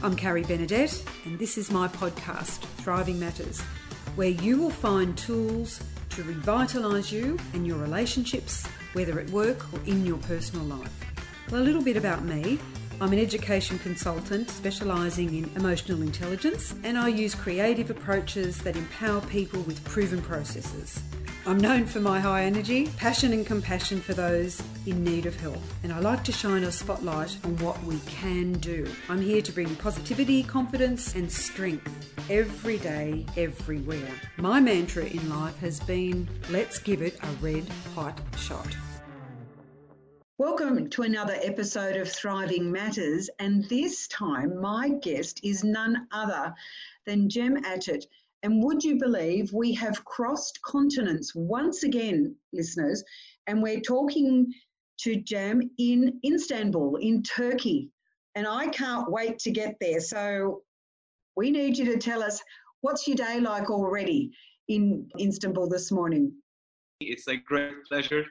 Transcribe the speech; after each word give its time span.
I'm 0.00 0.14
Carrie 0.14 0.44
Benedette, 0.44 1.04
and 1.24 1.40
this 1.40 1.58
is 1.58 1.72
my 1.72 1.88
podcast, 1.88 2.60
Thriving 2.84 3.18
Matters, 3.18 3.60
where 4.14 4.28
you 4.28 4.56
will 4.56 4.70
find 4.70 5.18
tools 5.18 5.82
to 6.10 6.22
revitalise 6.22 7.10
you 7.10 7.36
and 7.52 7.66
your 7.66 7.78
relationships, 7.78 8.64
whether 8.92 9.18
at 9.18 9.28
work 9.30 9.72
or 9.72 9.80
in 9.86 10.06
your 10.06 10.18
personal 10.18 10.64
life. 10.66 10.92
Well, 11.50 11.60
a 11.60 11.64
little 11.64 11.82
bit 11.82 11.96
about 11.96 12.24
me. 12.24 12.60
I'm 13.00 13.12
an 13.12 13.18
education 13.18 13.80
consultant 13.80 14.50
specialising 14.50 15.34
in 15.34 15.50
emotional 15.56 16.02
intelligence, 16.02 16.76
and 16.84 16.96
I 16.96 17.08
use 17.08 17.34
creative 17.34 17.90
approaches 17.90 18.58
that 18.58 18.76
empower 18.76 19.20
people 19.22 19.62
with 19.62 19.82
proven 19.82 20.22
processes. 20.22 21.02
I'm 21.48 21.56
known 21.56 21.86
for 21.86 21.98
my 21.98 22.20
high 22.20 22.44
energy, 22.44 22.88
passion, 22.98 23.32
and 23.32 23.46
compassion 23.46 24.02
for 24.02 24.12
those 24.12 24.62
in 24.84 25.02
need 25.02 25.24
of 25.24 25.34
help, 25.40 25.62
and 25.82 25.90
I 25.90 25.98
like 25.98 26.22
to 26.24 26.30
shine 26.32 26.62
a 26.64 26.70
spotlight 26.70 27.38
on 27.42 27.56
what 27.60 27.82
we 27.84 27.98
can 28.00 28.52
do. 28.52 28.86
I'm 29.08 29.22
here 29.22 29.40
to 29.40 29.52
bring 29.52 29.74
positivity, 29.76 30.42
confidence, 30.42 31.14
and 31.14 31.32
strength 31.32 31.90
every 32.28 32.76
day, 32.76 33.24
everywhere. 33.34 34.10
My 34.36 34.60
mantra 34.60 35.06
in 35.06 35.26
life 35.30 35.58
has 35.60 35.80
been 35.80 36.28
let's 36.50 36.78
give 36.78 37.00
it 37.00 37.18
a 37.22 37.28
red 37.40 37.66
hot 37.94 38.20
shot. 38.36 38.76
Welcome 40.36 40.90
to 40.90 41.02
another 41.02 41.38
episode 41.42 41.96
of 41.96 42.12
Thriving 42.12 42.70
Matters, 42.70 43.30
and 43.38 43.64
this 43.70 44.06
time 44.08 44.60
my 44.60 44.90
guest 44.90 45.40
is 45.42 45.64
none 45.64 46.08
other 46.12 46.54
than 47.06 47.30
Jem 47.30 47.62
Atat. 47.62 48.04
And 48.42 48.62
would 48.62 48.84
you 48.84 48.98
believe 48.98 49.52
we 49.52 49.72
have 49.74 50.04
crossed 50.04 50.60
continents 50.62 51.34
once 51.34 51.82
again, 51.82 52.36
listeners, 52.52 53.02
and 53.46 53.62
we're 53.62 53.80
talking 53.80 54.52
to 55.00 55.16
Jam 55.16 55.62
in 55.78 56.20
Istanbul, 56.24 56.96
in 56.96 57.22
Turkey. 57.22 57.90
And 58.34 58.46
I 58.46 58.68
can't 58.68 59.10
wait 59.10 59.38
to 59.40 59.50
get 59.50 59.76
there. 59.80 60.00
So 60.00 60.62
we 61.36 61.50
need 61.50 61.76
you 61.78 61.84
to 61.86 61.98
tell 61.98 62.22
us 62.22 62.40
what's 62.82 63.06
your 63.08 63.16
day 63.16 63.40
like 63.40 63.70
already 63.70 64.30
in 64.68 65.08
Istanbul 65.18 65.68
this 65.68 65.90
morning? 65.90 66.32
It's 67.00 67.28
a 67.28 67.36
great 67.36 67.84
pleasure 67.88 68.24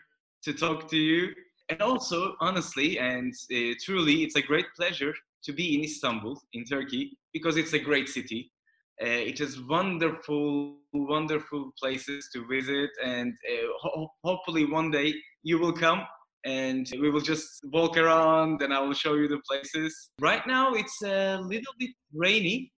to 0.44 0.54
talk 0.54 0.89
to 0.89 0.98
you. 0.98 1.34
And 1.70 1.82
also, 1.82 2.36
honestly 2.39 3.00
and 3.00 3.34
uh, 3.52 3.73
truly, 3.84 4.23
it's 4.23 4.36
a 4.36 4.42
great 4.42 4.67
pleasure 4.76 5.14
to 5.44 5.54
be 5.54 5.76
in 5.76 5.84
Istanbul, 5.84 6.42
in 6.54 6.64
Turkey, 6.64 7.17
because 7.34 7.58
it's 7.58 7.73
a 7.73 7.80
great 7.80 8.08
city. 8.08 8.52
Uh, 9.00 9.06
it 9.06 9.40
is 9.42 9.62
wonderful, 9.62 10.78
wonderful 10.92 11.72
places 11.80 12.30
to 12.34 12.48
visit, 12.48 12.90
and 13.04 13.34
uh, 13.52 13.67
ho- 13.80 14.12
hopefully 14.23 14.66
one 14.66 14.89
day 14.89 15.14
you 15.44 15.59
will 15.59 15.73
come 15.73 16.02
and 16.45 16.88
we 17.00 17.09
will 17.09 17.22
just 17.22 17.59
walk 17.66 17.98
around 17.98 18.62
and 18.62 18.73
I 18.73 18.80
will 18.80 18.94
show 18.94 19.14
you 19.16 19.28
the 19.28 19.42
places. 19.48 20.09
Right 20.20 20.45
now 20.48 20.73
it's 20.73 21.02
a 21.04 21.38
little 21.42 21.73
bit 21.78 21.92
rainy, 22.14 22.72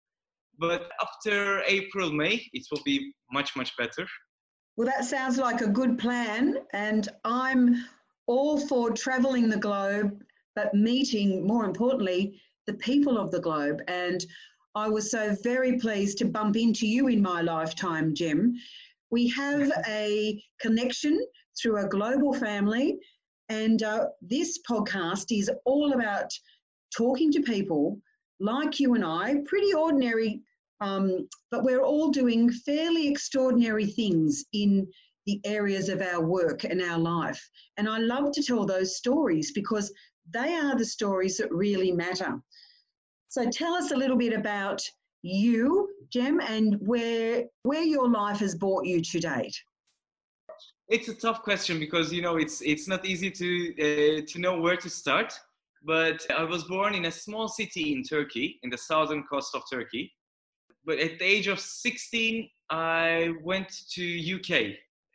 but 0.58 0.90
after 1.00 1.62
April, 1.66 2.10
May, 2.10 2.44
it 2.52 2.66
will 2.72 2.82
be 2.84 3.12
much, 3.30 3.54
much 3.54 3.76
better. 3.76 4.06
Well, 4.76 4.88
that 4.88 5.04
sounds 5.04 5.38
like 5.38 5.60
a 5.60 5.68
good 5.68 5.98
plan, 5.98 6.58
and 6.72 7.08
I'm 7.24 7.84
all 8.26 8.58
for 8.58 8.90
traveling 8.90 9.48
the 9.48 9.56
globe, 9.56 10.22
but 10.54 10.74
meeting, 10.74 11.46
more 11.46 11.64
importantly, 11.64 12.40
the 12.66 12.74
people 12.74 13.18
of 13.18 13.30
the 13.30 13.40
globe. 13.40 13.82
And 13.88 14.24
I 14.74 14.88
was 14.88 15.10
so 15.10 15.36
very 15.42 15.78
pleased 15.78 16.18
to 16.18 16.24
bump 16.24 16.56
into 16.56 16.86
you 16.86 17.08
in 17.08 17.22
my 17.22 17.40
lifetime, 17.42 18.14
Jim. 18.14 18.54
We 19.10 19.28
have 19.28 19.72
a 19.86 20.42
connection 20.60 21.18
through 21.60 21.78
a 21.78 21.88
global 21.88 22.32
family, 22.34 22.98
and 23.48 23.82
uh, 23.82 24.08
this 24.20 24.60
podcast 24.68 25.36
is 25.36 25.50
all 25.64 25.92
about 25.94 26.30
talking 26.96 27.32
to 27.32 27.42
people 27.42 27.98
like 28.40 28.78
you 28.78 28.94
and 28.94 29.04
I, 29.04 29.36
pretty 29.46 29.72
ordinary, 29.72 30.42
um, 30.80 31.28
but 31.50 31.64
we're 31.64 31.82
all 31.82 32.10
doing 32.10 32.50
fairly 32.50 33.08
extraordinary 33.08 33.86
things 33.86 34.44
in 34.52 34.86
the 35.26 35.40
areas 35.44 35.88
of 35.88 36.00
our 36.00 36.24
work 36.24 36.64
and 36.64 36.80
our 36.80 36.98
life. 36.98 37.50
And 37.76 37.88
I 37.88 37.98
love 37.98 38.32
to 38.32 38.42
tell 38.42 38.64
those 38.64 38.96
stories 38.96 39.52
because 39.52 39.92
they 40.30 40.54
are 40.54 40.76
the 40.76 40.84
stories 40.84 41.36
that 41.38 41.52
really 41.52 41.92
matter. 41.92 42.40
So 43.28 43.48
tell 43.50 43.74
us 43.74 43.90
a 43.90 43.96
little 43.96 44.16
bit 44.16 44.32
about 44.32 44.80
you, 45.22 45.88
Jem, 46.10 46.40
and 46.40 46.76
where 46.80 47.44
where 47.62 47.82
your 47.82 48.08
life 48.08 48.38
has 48.38 48.54
brought 48.54 48.86
you 48.86 49.02
to 49.02 49.20
date. 49.20 49.56
It's 50.88 51.08
a 51.08 51.14
tough 51.14 51.42
question 51.42 51.78
because 51.78 52.12
you 52.12 52.22
know 52.22 52.36
it's 52.36 52.62
it's 52.62 52.88
not 52.88 53.04
easy 53.04 53.30
to 53.30 53.48
uh, 53.86 54.22
to 54.26 54.38
know 54.38 54.58
where 54.58 54.76
to 54.76 54.88
start. 54.88 55.38
But 55.84 56.26
I 56.36 56.42
was 56.42 56.64
born 56.64 56.94
in 56.94 57.04
a 57.04 57.12
small 57.12 57.46
city 57.46 57.92
in 57.92 58.02
Turkey, 58.02 58.58
in 58.62 58.70
the 58.70 58.78
southern 58.78 59.22
coast 59.24 59.54
of 59.54 59.62
Turkey. 59.70 60.12
But 60.84 60.98
at 60.98 61.18
the 61.18 61.24
age 61.24 61.46
of 61.46 61.60
16, 61.60 62.48
I 62.70 63.34
went 63.44 63.70
to 63.92 64.34
UK 64.34 64.50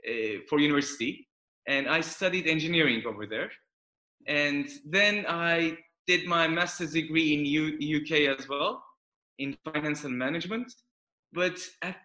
uh, 0.07 0.40
for 0.47 0.59
university, 0.59 1.28
and 1.68 1.90
I 1.90 2.00
studied 2.00 2.47
engineering 2.47 3.03
over 3.06 3.25
there. 3.25 3.52
And 4.25 4.69
then 4.85 5.25
I 5.28 5.78
did 6.08 6.25
my 6.25 6.47
master's 6.47 6.94
degree 6.94 7.34
in 7.34 7.46
U- 7.46 8.02
UK 8.02 8.38
as 8.38 8.47
well 8.47 8.84
in 9.40 9.58
finance 9.66 10.03
and 10.03 10.18
management. 10.18 10.72
But 11.31 11.58
at 11.81 11.97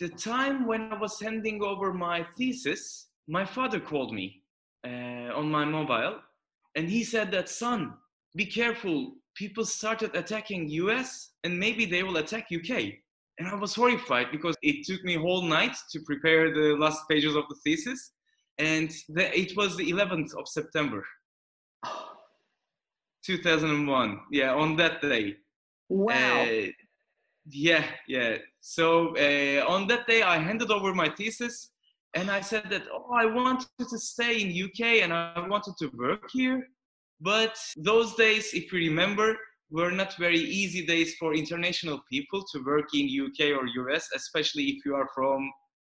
the 0.00 0.08
time 0.08 0.66
when 0.66 0.92
I 0.92 0.98
was 0.98 1.20
handing 1.20 1.62
over 1.62 1.92
my 1.92 2.26
thesis, 2.36 3.08
my 3.26 3.44
father 3.44 3.80
called 3.80 4.12
me 4.12 4.42
uh, 4.86 5.34
on 5.34 5.50
my 5.50 5.64
mobile 5.64 6.20
and 6.76 6.88
he 6.88 7.02
said 7.02 7.30
that 7.32 7.48
son 7.48 7.94
be 8.36 8.46
careful. 8.46 9.14
People 9.34 9.64
started 9.64 10.14
attacking 10.14 10.68
us 10.68 11.30
and 11.46 11.58
maybe 11.58 11.84
they 11.86 12.02
will 12.02 12.16
attack 12.16 12.46
uk 12.58 12.70
and 13.38 13.48
i 13.48 13.54
was 13.54 13.74
horrified 13.74 14.26
because 14.32 14.56
it 14.62 14.84
took 14.84 15.02
me 15.04 15.14
whole 15.14 15.42
night 15.42 15.76
to 15.92 16.00
prepare 16.00 16.52
the 16.52 16.68
last 16.84 17.00
pages 17.08 17.34
of 17.36 17.44
the 17.48 17.56
thesis 17.64 18.12
and 18.58 18.90
the, 19.16 19.24
it 19.38 19.56
was 19.56 19.76
the 19.76 19.90
11th 19.90 20.32
of 20.40 20.48
september 20.48 21.04
2001 23.26 24.20
yeah 24.30 24.54
on 24.54 24.76
that 24.76 25.02
day. 25.02 25.36
Wow. 25.88 26.42
Uh, 26.42 26.70
yeah 27.48 27.84
yeah. 28.06 28.36
So 28.60 29.16
uh, 29.16 29.64
on 29.68 29.86
that 29.88 30.06
day 30.06 30.22
i 30.22 30.38
handed 30.38 30.70
over 30.70 30.94
my 30.94 31.08
thesis 31.08 31.70
and 32.14 32.30
i 32.30 32.40
said 32.40 32.64
that 32.70 32.84
oh 32.92 33.12
i 33.14 33.26
wanted 33.26 33.68
to 33.78 33.98
stay 33.98 34.40
in 34.42 34.48
uk 34.66 34.80
and 34.80 35.12
i 35.12 35.46
wanted 35.48 35.74
to 35.80 35.88
work 35.96 36.28
here. 36.32 36.66
But 37.20 37.56
those 37.76 38.14
days 38.14 38.52
if 38.52 38.72
you 38.72 38.78
remember 38.90 39.36
were 39.70 39.90
not 39.90 40.16
very 40.26 40.42
easy 40.60 40.86
days 40.86 41.14
for 41.18 41.34
international 41.34 41.98
people 42.12 42.44
to 42.52 42.62
work 42.64 42.88
in 42.94 43.04
uk 43.26 43.40
or 43.58 43.64
us 43.92 44.08
especially 44.14 44.64
if 44.74 44.84
you 44.86 44.94
are 44.94 45.08
from 45.14 45.50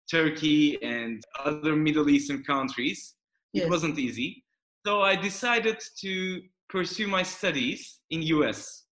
turkey 0.10 0.82
and 0.84 1.24
other 1.44 1.76
middle 1.76 2.10
eastern 2.10 2.44
countries. 2.44 3.16
Yes. 3.54 3.66
it 3.66 3.70
wasn't 3.70 3.98
easy. 4.00 4.44
So 4.86 5.02
i 5.02 5.16
decided 5.16 5.80
to 6.04 6.42
pursue 6.70 7.08
my 7.08 7.24
studies 7.24 8.00
in 8.10 8.22
US. 8.22 8.86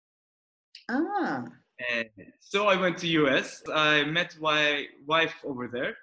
Ah. 0.90 1.44
And 1.92 2.08
so 2.40 2.68
I 2.68 2.76
went 2.76 2.98
to 2.98 3.06
US. 3.06 3.62
I 3.72 4.04
met 4.04 4.36
my 4.40 4.84
wife 5.06 5.34
over 5.44 5.68
there, 5.68 5.96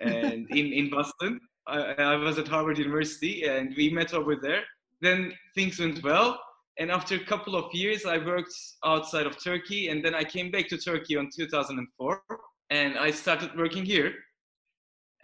and 0.00 0.48
in 0.58 0.72
in 0.72 0.90
Boston. 0.90 1.40
I, 1.68 1.78
I 2.12 2.14
was 2.14 2.38
at 2.38 2.46
Harvard 2.46 2.78
University, 2.78 3.44
and 3.44 3.74
we 3.76 3.90
met 3.90 4.14
over 4.14 4.36
there. 4.36 4.62
Then 5.00 5.32
things 5.56 5.80
went 5.80 6.02
well, 6.04 6.38
and 6.78 6.90
after 6.90 7.14
a 7.16 7.24
couple 7.24 7.56
of 7.56 7.74
years, 7.74 8.04
I 8.04 8.18
worked 8.18 8.54
outside 8.84 9.26
of 9.26 9.42
Turkey, 9.42 9.88
and 9.88 10.04
then 10.04 10.14
I 10.14 10.24
came 10.24 10.50
back 10.50 10.68
to 10.68 10.78
Turkey 10.78 11.14
in 11.16 11.28
2004, 11.34 12.22
and 12.70 12.98
I 12.98 13.10
started 13.10 13.56
working 13.56 13.84
here 13.84 14.12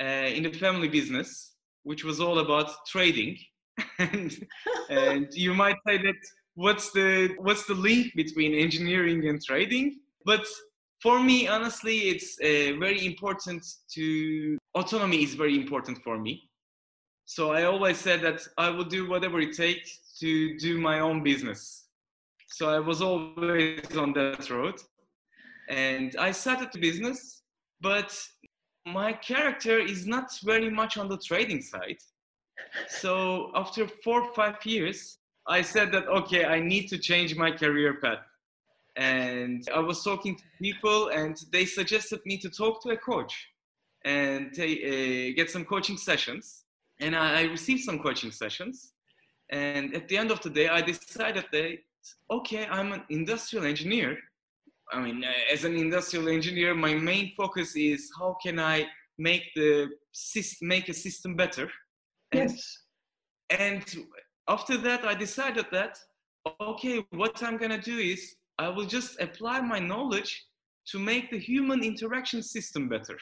uh, 0.01 0.31
in 0.37 0.43
the 0.45 0.53
family 0.53 0.89
business, 0.89 1.55
which 1.85 2.05
was 2.05 2.21
all 2.21 2.39
about 2.39 2.71
trading 2.89 3.37
and, 3.99 4.47
and 4.91 5.29
you 5.33 5.55
might 5.55 5.77
say 5.87 5.99
that 5.99 6.17
what's 6.55 6.91
the 6.93 7.35
what's 7.39 7.67
the 7.67 7.75
link 7.75 8.13
between 8.15 8.55
engineering 8.55 9.27
and 9.29 9.43
trading? 9.43 10.01
But 10.25 10.47
for 11.03 11.21
me 11.21 11.49
honestly 11.49 11.99
it's 12.11 12.39
uh, 12.41 12.79
very 12.79 13.05
important 13.05 13.65
to 13.95 14.57
autonomy 14.75 15.23
is 15.23 15.35
very 15.35 15.57
important 15.57 15.99
for 16.05 16.19
me. 16.19 16.49
So 17.25 17.53
i 17.53 17.65
always 17.65 17.99
said 17.99 18.21
that 18.23 18.41
i 18.59 18.69
will 18.69 18.85
do 18.85 19.09
whatever 19.09 19.41
it 19.41 19.57
takes 19.57 20.17
to 20.21 20.59
do 20.59 20.81
my 20.81 21.01
own 21.01 21.23
business. 21.23 21.87
So 22.49 22.69
i 22.69 22.79
was 22.79 23.01
always 23.01 23.97
on 23.97 24.13
that 24.13 24.49
road. 24.51 24.79
And 25.69 26.15
i 26.17 26.31
started 26.33 26.69
the 26.73 26.81
business 26.81 27.43
but 27.81 28.11
my 28.87 29.13
character 29.13 29.79
is 29.79 30.07
not 30.07 30.29
very 30.45 30.71
much 30.71 30.97
on 30.99 31.09
the 31.09 31.19
trading 31.19 31.63
side 31.63 31.99
so 32.89 33.51
after 33.55 33.87
four 34.05 34.23
or 34.23 34.35
five 34.35 34.65
years, 34.65 35.19
I 35.47 35.63
said 35.63 35.93
that, 35.93 36.07
okay, 36.07 36.45
I 36.45 36.61
need 36.61 36.89
to 36.89 36.99
change 36.99 37.35
my 37.37 37.51
career 37.51 37.99
path. 38.01 38.25
And 38.97 39.67
I 39.75 39.81
was 39.81 40.05
talking 40.05 40.37
to 40.37 40.43
people 40.61 41.09
and 41.09 41.37
they 41.51 41.65
suggested 41.65 42.21
me 42.27 42.37
to 42.39 42.51
talk 42.51 42.83
to 42.83 42.91
a 42.91 42.97
coach 42.97 43.35
and 44.05 44.49
uh, 44.59 45.33
get 45.37 45.51
some 45.51 45.65
coaching 45.65 45.97
sessions. 45.97 46.65
And 47.01 47.17
I, 47.17 47.41
I 47.41 47.43
received 47.45 47.83
some 47.83 47.99
coaching 47.99 48.31
sessions. 48.31 48.93
And 49.51 49.95
at 49.95 50.09
the 50.09 50.17
end 50.17 50.31
of 50.31 50.41
the 50.41 50.51
day, 50.51 50.69
I 50.69 50.81
decided 50.83 51.47
that, 51.53 51.79
okay, 52.31 52.67
I'm 52.67 52.93
an 52.93 53.03
industrial 53.09 53.65
engineer, 53.65 54.19
I 54.93 55.01
mean, 55.01 55.25
uh, 55.25 55.53
as 55.53 55.65
an 55.65 55.75
industrial 55.77 56.29
engineer, 56.29 56.75
my 56.75 56.95
main 56.95 57.33
focus 57.35 57.75
is 57.77 58.11
how 58.19 58.37
can 58.43 58.61
I 58.61 58.87
make 59.19 59.45
the 59.55 59.89
make 60.61 60.89
a 60.89 60.95
system 60.95 61.35
better. 61.35 61.71
And, 62.33 62.51
yes. 62.51 62.79
And 63.51 63.85
after 64.49 64.77
that, 64.79 65.05
I 65.05 65.15
decided 65.15 65.67
that 65.73 65.99
okay, 66.61 67.05
what 67.11 67.43
I'm 67.43 67.57
gonna 67.57 67.81
do 67.81 67.99
is 67.99 68.35
I 68.59 68.69
will 68.69 68.87
just 68.87 69.21
apply 69.21 69.61
my 69.61 69.79
knowledge 69.79 70.45
to 70.89 70.99
make 70.99 71.31
the 71.31 71.39
human 71.39 71.85
interaction 71.85 72.43
system 72.43 72.89
better. 72.89 73.17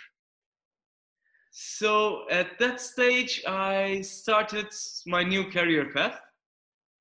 So 1.50 2.24
at 2.30 2.58
that 2.58 2.80
stage, 2.80 3.42
I 3.46 4.00
started 4.02 4.68
my 5.06 5.22
new 5.22 5.50
career 5.50 5.90
path, 5.92 6.18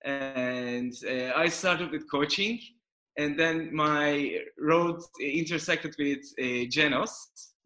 and 0.03 0.93
uh, 1.07 1.31
I 1.35 1.47
started 1.47 1.91
with 1.91 2.09
coaching 2.09 2.59
and 3.19 3.37
then 3.37 3.69
my 3.73 4.39
road 4.57 5.01
intersected 5.19 5.93
with 5.99 6.19
uh, 6.39 6.65
Genos, 6.75 7.11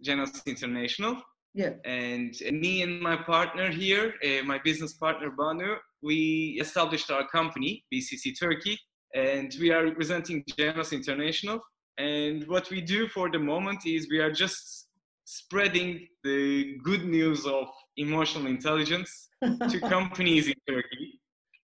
Genos 0.03 0.43
International. 0.47 1.21
Yeah. 1.53 1.73
And 1.85 2.33
me 2.51 2.81
and 2.81 2.99
my 2.99 3.15
partner 3.15 3.69
here, 3.69 4.15
uh, 4.25 4.43
my 4.43 4.59
business 4.63 4.93
partner 4.93 5.29
Banu, 5.29 5.75
we 6.01 6.57
established 6.59 7.11
our 7.11 7.27
company, 7.27 7.85
BCC 7.93 8.33
Turkey, 8.39 8.77
and 9.13 9.53
we 9.59 9.71
are 9.71 9.83
representing 9.83 10.43
Genos 10.49 10.91
International. 10.91 11.59
And 11.97 12.47
what 12.47 12.69
we 12.71 12.81
do 12.81 13.07
for 13.07 13.29
the 13.29 13.37
moment 13.37 13.85
is 13.85 14.07
we 14.09 14.19
are 14.19 14.31
just 14.31 14.87
spreading 15.25 16.07
the 16.23 16.77
good 16.83 17.05
news 17.05 17.45
of 17.45 17.67
emotional 17.97 18.47
intelligence 18.47 19.29
to 19.43 19.79
companies 19.81 20.47
in 20.47 20.55
Turkey. 20.67 21.19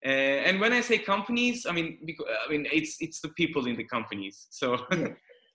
Uh, 0.05 0.47
and 0.47 0.61
when 0.61 0.73
I 0.73 0.81
say 0.81 0.99
companies, 0.99 1.67
I 1.69 1.73
mean 1.73 1.99
because, 2.07 2.27
I 2.47 2.51
mean 2.51 2.67
it's 2.73 2.97
it's 3.01 3.21
the 3.21 3.29
people 3.31 3.67
in 3.67 3.77
the 3.77 3.85
companies. 3.85 4.47
So 4.51 4.79
yeah, 4.93 5.09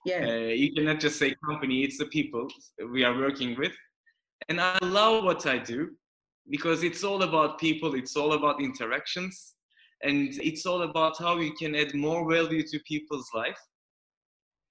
yeah. 0.04 0.26
Uh, 0.28 0.52
you 0.62 0.72
cannot 0.72 1.00
just 1.00 1.18
say 1.18 1.34
company; 1.44 1.82
it's 1.82 1.98
the 1.98 2.06
people 2.06 2.46
we 2.92 3.02
are 3.02 3.16
working 3.18 3.56
with. 3.58 3.72
And 4.48 4.60
I 4.60 4.78
love 4.82 5.24
what 5.24 5.46
I 5.46 5.58
do 5.58 5.90
because 6.48 6.84
it's 6.84 7.02
all 7.02 7.22
about 7.22 7.58
people. 7.58 7.94
It's 7.94 8.16
all 8.16 8.34
about 8.34 8.62
interactions, 8.62 9.54
and 10.02 10.28
it's 10.40 10.66
all 10.66 10.82
about 10.82 11.18
how 11.18 11.38
you 11.38 11.52
can 11.54 11.74
add 11.74 11.94
more 11.94 12.30
value 12.30 12.62
to 12.62 12.78
people's 12.80 13.28
life. 13.34 13.58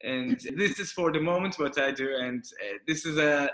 And 0.03 0.39
this 0.55 0.79
is 0.79 0.91
for 0.91 1.11
the 1.11 1.19
moment 1.19 1.59
what 1.59 1.77
I 1.77 1.91
do, 1.91 2.15
and 2.15 2.43
uh, 2.63 2.77
this 2.87 3.05
is 3.05 3.17
a 3.17 3.49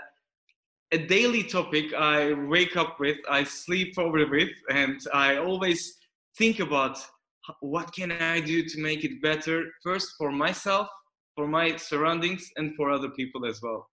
a 0.92 0.98
daily 0.98 1.42
topic 1.42 1.94
I 1.94 2.34
wake 2.34 2.76
up 2.76 3.00
with, 3.00 3.16
I 3.28 3.44
sleep 3.44 3.98
over 3.98 4.26
with, 4.26 4.50
and 4.68 5.00
I 5.14 5.38
always 5.38 5.96
think 6.36 6.60
about 6.60 6.98
what 7.60 7.94
can 7.94 8.12
I 8.12 8.40
do 8.40 8.62
to 8.62 8.80
make 8.80 9.02
it 9.02 9.22
better 9.22 9.64
first 9.82 10.12
for 10.18 10.30
myself, 10.30 10.88
for 11.34 11.46
my 11.48 11.76
surroundings, 11.76 12.50
and 12.56 12.76
for 12.76 12.90
other 12.90 13.08
people 13.08 13.46
as 13.46 13.62
well. 13.62 13.88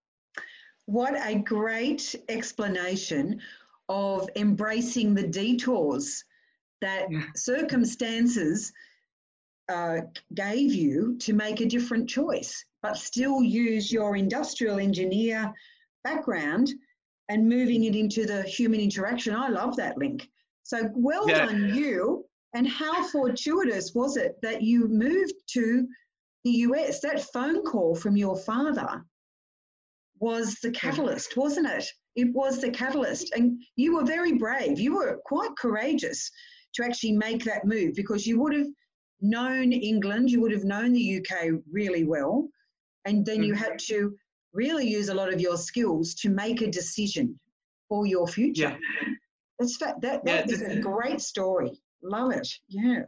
What 0.90 1.14
a 1.24 1.38
great 1.38 2.16
explanation 2.30 3.40
of 3.90 4.28
embracing 4.36 5.14
the 5.14 5.28
detours 5.28 6.26
that 6.82 7.08
circumstances 7.36 8.74
uh, 9.72 10.00
gave 10.34 10.74
you 10.74 11.16
to 11.20 11.34
make 11.34 11.62
a 11.62 11.68
different 11.68 12.10
choice, 12.10 12.66
but 12.82 12.98
still 12.98 13.44
use 13.44 13.92
your 13.92 14.16
industrial 14.16 14.80
engineer 14.80 15.54
background 16.04 16.74
and 17.30 17.48
moving 17.48 17.84
it 17.84 17.96
into 17.96 18.26
the 18.26 18.42
human 18.42 18.80
interaction. 18.80 19.36
I 19.36 19.50
love 19.50 19.76
that 19.76 20.00
link. 20.00 20.28
So 20.64 20.90
well 20.96 21.30
yeah. 21.30 21.46
done 21.46 21.72
you 21.76 22.26
and 22.56 22.68
how 22.68 23.04
fortuitous 23.10 23.94
was 23.94 24.18
it 24.18 24.40
that 24.42 24.64
you 24.64 24.88
moved 24.88 25.36
to 25.50 25.88
the 26.46 26.52
US? 26.66 27.00
That 27.02 27.32
phone 27.32 27.64
call 27.64 27.94
from 27.94 28.18
your 28.18 28.36
father 28.36 29.06
was 30.20 30.56
the 30.62 30.72
catalyst, 30.72 31.38
wasn't 31.38 31.68
it? 31.68 31.86
It 32.16 32.34
was 32.34 32.60
the 32.60 32.72
catalyst. 32.72 33.32
And 33.34 33.62
you 33.76 33.96
were 33.96 34.06
very 34.06 34.34
brave. 34.34 34.80
You 34.80 34.96
were 34.96 35.20
quite 35.26 35.56
courageous 35.58 36.30
to 36.76 36.86
actually 36.86 37.14
make 37.14 37.44
that 37.46 37.66
move 37.66 37.96
because 37.96 38.28
you 38.28 38.40
would 38.40 38.54
have 38.54 38.68
known 39.22 39.72
England, 39.72 40.30
you 40.30 40.42
would 40.42 40.52
have 40.52 40.64
known 40.64 40.94
the 40.94 41.18
UK 41.18 41.62
really 41.72 42.04
well. 42.04 42.48
And 43.06 43.26
then 43.26 43.44
you 43.44 43.54
had 43.54 43.74
mm-hmm. 43.74 43.94
to 43.96 44.16
really 44.54 44.88
use 44.88 45.10
a 45.10 45.14
lot 45.14 45.34
of 45.34 45.40
your 45.40 45.58
skills 45.58 46.14
to 46.16 46.30
make 46.30 46.62
a 46.62 46.70
decision 46.70 47.40
for 47.88 48.06
your 48.06 48.28
future. 48.28 48.78
Yeah. 48.78 49.10
That's 49.60 49.78
that, 49.80 50.02
that, 50.02 50.24
that 50.26 50.48
yeah. 50.48 50.56
is 50.56 50.62
a 50.62 50.80
great 50.80 51.22
story. 51.22 51.82
Love 52.02 52.32
it. 52.32 52.48
Yeah. 52.70 53.04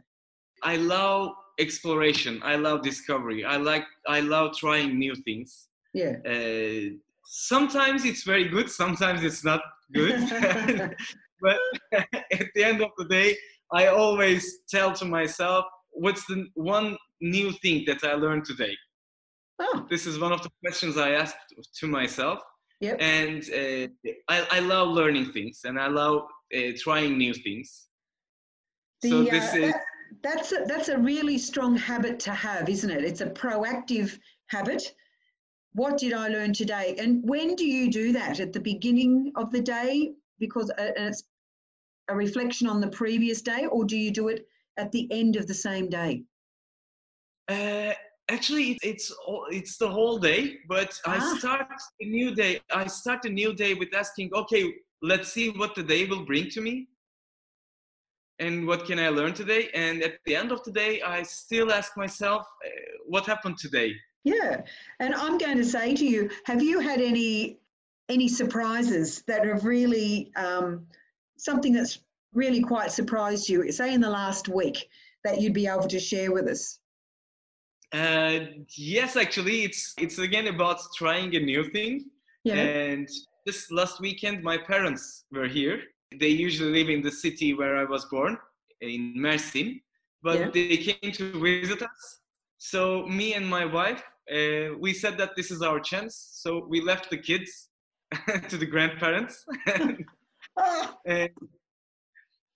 I 0.62 0.76
love 0.76 1.32
exploration. 1.58 2.40
I 2.44 2.56
love 2.56 2.82
discovery. 2.82 3.44
I 3.44 3.56
like 3.56 3.84
I 4.06 4.20
love 4.20 4.56
trying 4.56 4.98
new 4.98 5.14
things. 5.14 5.68
Yeah. 5.92 6.16
Uh, 6.26 6.96
sometimes 7.24 8.04
it's 8.04 8.24
very 8.24 8.48
good. 8.48 8.70
Sometimes 8.70 9.22
it's 9.22 9.44
not 9.44 9.60
good. 9.92 10.18
but 11.40 11.58
at 11.92 12.46
the 12.54 12.64
end 12.64 12.82
of 12.82 12.90
the 12.98 13.04
day, 13.04 13.36
I 13.72 13.86
always 13.86 14.60
tell 14.68 14.92
to 14.94 15.04
myself, 15.04 15.64
"What's 15.90 16.24
the 16.26 16.46
one 16.54 16.96
new 17.20 17.52
thing 17.52 17.84
that 17.86 18.04
I 18.04 18.14
learned 18.14 18.44
today?" 18.44 18.76
Oh. 19.58 19.86
This 19.88 20.06
is 20.06 20.18
one 20.18 20.32
of 20.32 20.42
the 20.42 20.50
questions 20.64 20.96
I 20.96 21.12
asked 21.12 21.36
to 21.80 21.86
myself. 21.86 22.40
Yep. 22.80 22.96
And 23.00 23.42
uh, 23.50 24.10
I, 24.28 24.46
I 24.50 24.58
love 24.58 24.88
learning 24.88 25.32
things 25.32 25.60
and 25.64 25.78
I 25.78 25.86
love 25.86 26.22
uh, 26.56 26.72
trying 26.78 27.16
new 27.16 27.32
things. 27.32 27.86
The, 29.02 29.10
so 29.10 29.22
this 29.22 29.54
uh, 29.54 29.56
is 29.58 29.72
that, 29.72 29.82
that's 30.22 30.52
a, 30.52 30.64
that's 30.66 30.88
a 30.88 30.98
really 30.98 31.38
strong 31.38 31.76
habit 31.76 32.18
to 32.20 32.32
have, 32.32 32.68
isn't 32.68 32.90
it? 32.90 33.04
It's 33.04 33.20
a 33.20 33.30
proactive 33.30 34.18
habit. 34.48 34.82
What 35.74 35.98
did 35.98 36.12
I 36.12 36.28
learn 36.28 36.52
today? 36.52 36.96
And 36.98 37.22
when 37.24 37.54
do 37.56 37.64
you 37.64 37.90
do 37.90 38.12
that? 38.12 38.40
At 38.40 38.52
the 38.52 38.60
beginning 38.60 39.32
of 39.36 39.50
the 39.50 39.60
day, 39.60 40.12
because 40.38 40.70
uh, 40.70 40.92
it's 40.96 41.24
a 42.08 42.14
reflection 42.14 42.66
on 42.66 42.80
the 42.80 42.88
previous 42.88 43.40
day, 43.40 43.66
or 43.66 43.84
do 43.84 43.96
you 43.96 44.10
do 44.10 44.28
it 44.28 44.46
at 44.76 44.92
the 44.92 45.08
end 45.10 45.36
of 45.36 45.46
the 45.46 45.54
same 45.54 45.88
day? 45.88 46.24
Uh, 47.48 47.92
actually, 48.30 48.78
it's 48.82 49.12
it's 49.50 49.76
the 49.78 49.88
whole 49.88 50.18
day. 50.18 50.58
But 50.68 50.98
ah. 51.06 51.16
I 51.16 51.38
start 51.38 51.68
a 52.00 52.04
new 52.04 52.34
day. 52.34 52.60
I 52.74 52.86
start 52.86 53.24
a 53.24 53.30
new 53.30 53.54
day 53.54 53.74
with 53.74 53.94
asking, 53.94 54.30
okay, 54.34 54.74
let's 55.00 55.32
see 55.32 55.50
what 55.50 55.74
the 55.74 55.82
day 55.82 56.04
will 56.06 56.24
bring 56.24 56.50
to 56.50 56.60
me 56.60 56.88
and 58.42 58.66
what 58.66 58.84
can 58.86 58.98
I 58.98 59.08
learn 59.08 59.34
today? 59.34 59.68
And 59.72 60.02
at 60.02 60.14
the 60.26 60.34
end 60.34 60.52
of 60.52 60.62
the 60.64 60.72
day, 60.72 61.00
I 61.02 61.22
still 61.22 61.72
ask 61.72 61.96
myself, 61.96 62.42
uh, 62.42 62.68
what 63.06 63.24
happened 63.26 63.58
today? 63.58 63.94
Yeah, 64.24 64.62
and 65.00 65.14
I'm 65.14 65.36
going 65.38 65.56
to 65.56 65.64
say 65.64 65.94
to 65.94 66.04
you, 66.04 66.30
have 66.44 66.62
you 66.62 66.80
had 66.80 67.00
any 67.00 67.58
any 68.08 68.28
surprises 68.28 69.22
that 69.26 69.44
have 69.46 69.64
really 69.64 70.32
um, 70.36 70.86
something 71.38 71.72
that's 71.72 72.00
really 72.34 72.62
quite 72.62 72.92
surprised 72.92 73.48
you? 73.48 73.70
Say 73.72 73.94
in 73.94 74.00
the 74.00 74.10
last 74.10 74.48
week 74.48 74.88
that 75.24 75.40
you'd 75.40 75.54
be 75.54 75.66
able 75.66 75.88
to 75.88 75.98
share 75.98 76.32
with 76.32 76.48
us. 76.48 76.78
Uh, 77.92 78.46
yes, 78.76 79.16
actually, 79.16 79.62
it's 79.62 79.94
it's 79.98 80.18
again 80.18 80.46
about 80.48 80.80
trying 80.96 81.34
a 81.36 81.40
new 81.40 81.64
thing. 81.70 82.06
Yeah. 82.44 82.54
And 82.54 83.08
this 83.44 83.70
last 83.70 84.00
weekend, 84.00 84.42
my 84.42 84.56
parents 84.56 85.24
were 85.32 85.48
here, 85.48 85.82
they 86.18 86.28
usually 86.28 86.72
live 86.72 86.88
in 86.88 87.02
the 87.02 87.10
city 87.10 87.54
where 87.54 87.76
I 87.76 87.84
was 87.84 88.04
born, 88.06 88.38
in 88.80 89.14
Mersin, 89.16 89.80
but 90.22 90.38
yeah. 90.38 90.50
they 90.52 90.76
came 90.76 91.12
to 91.12 91.40
visit 91.40 91.82
us. 91.82 92.20
So 92.58 93.06
me 93.06 93.34
and 93.34 93.46
my 93.46 93.64
wife, 93.64 94.02
uh, 94.30 94.76
we 94.78 94.92
said 94.92 95.18
that 95.18 95.30
this 95.36 95.50
is 95.50 95.62
our 95.62 95.80
chance. 95.80 96.30
So 96.32 96.66
we 96.68 96.80
left 96.80 97.10
the 97.10 97.16
kids 97.16 97.68
to 98.48 98.56
the 98.56 98.66
grandparents, 98.66 99.44
and, 101.06 101.30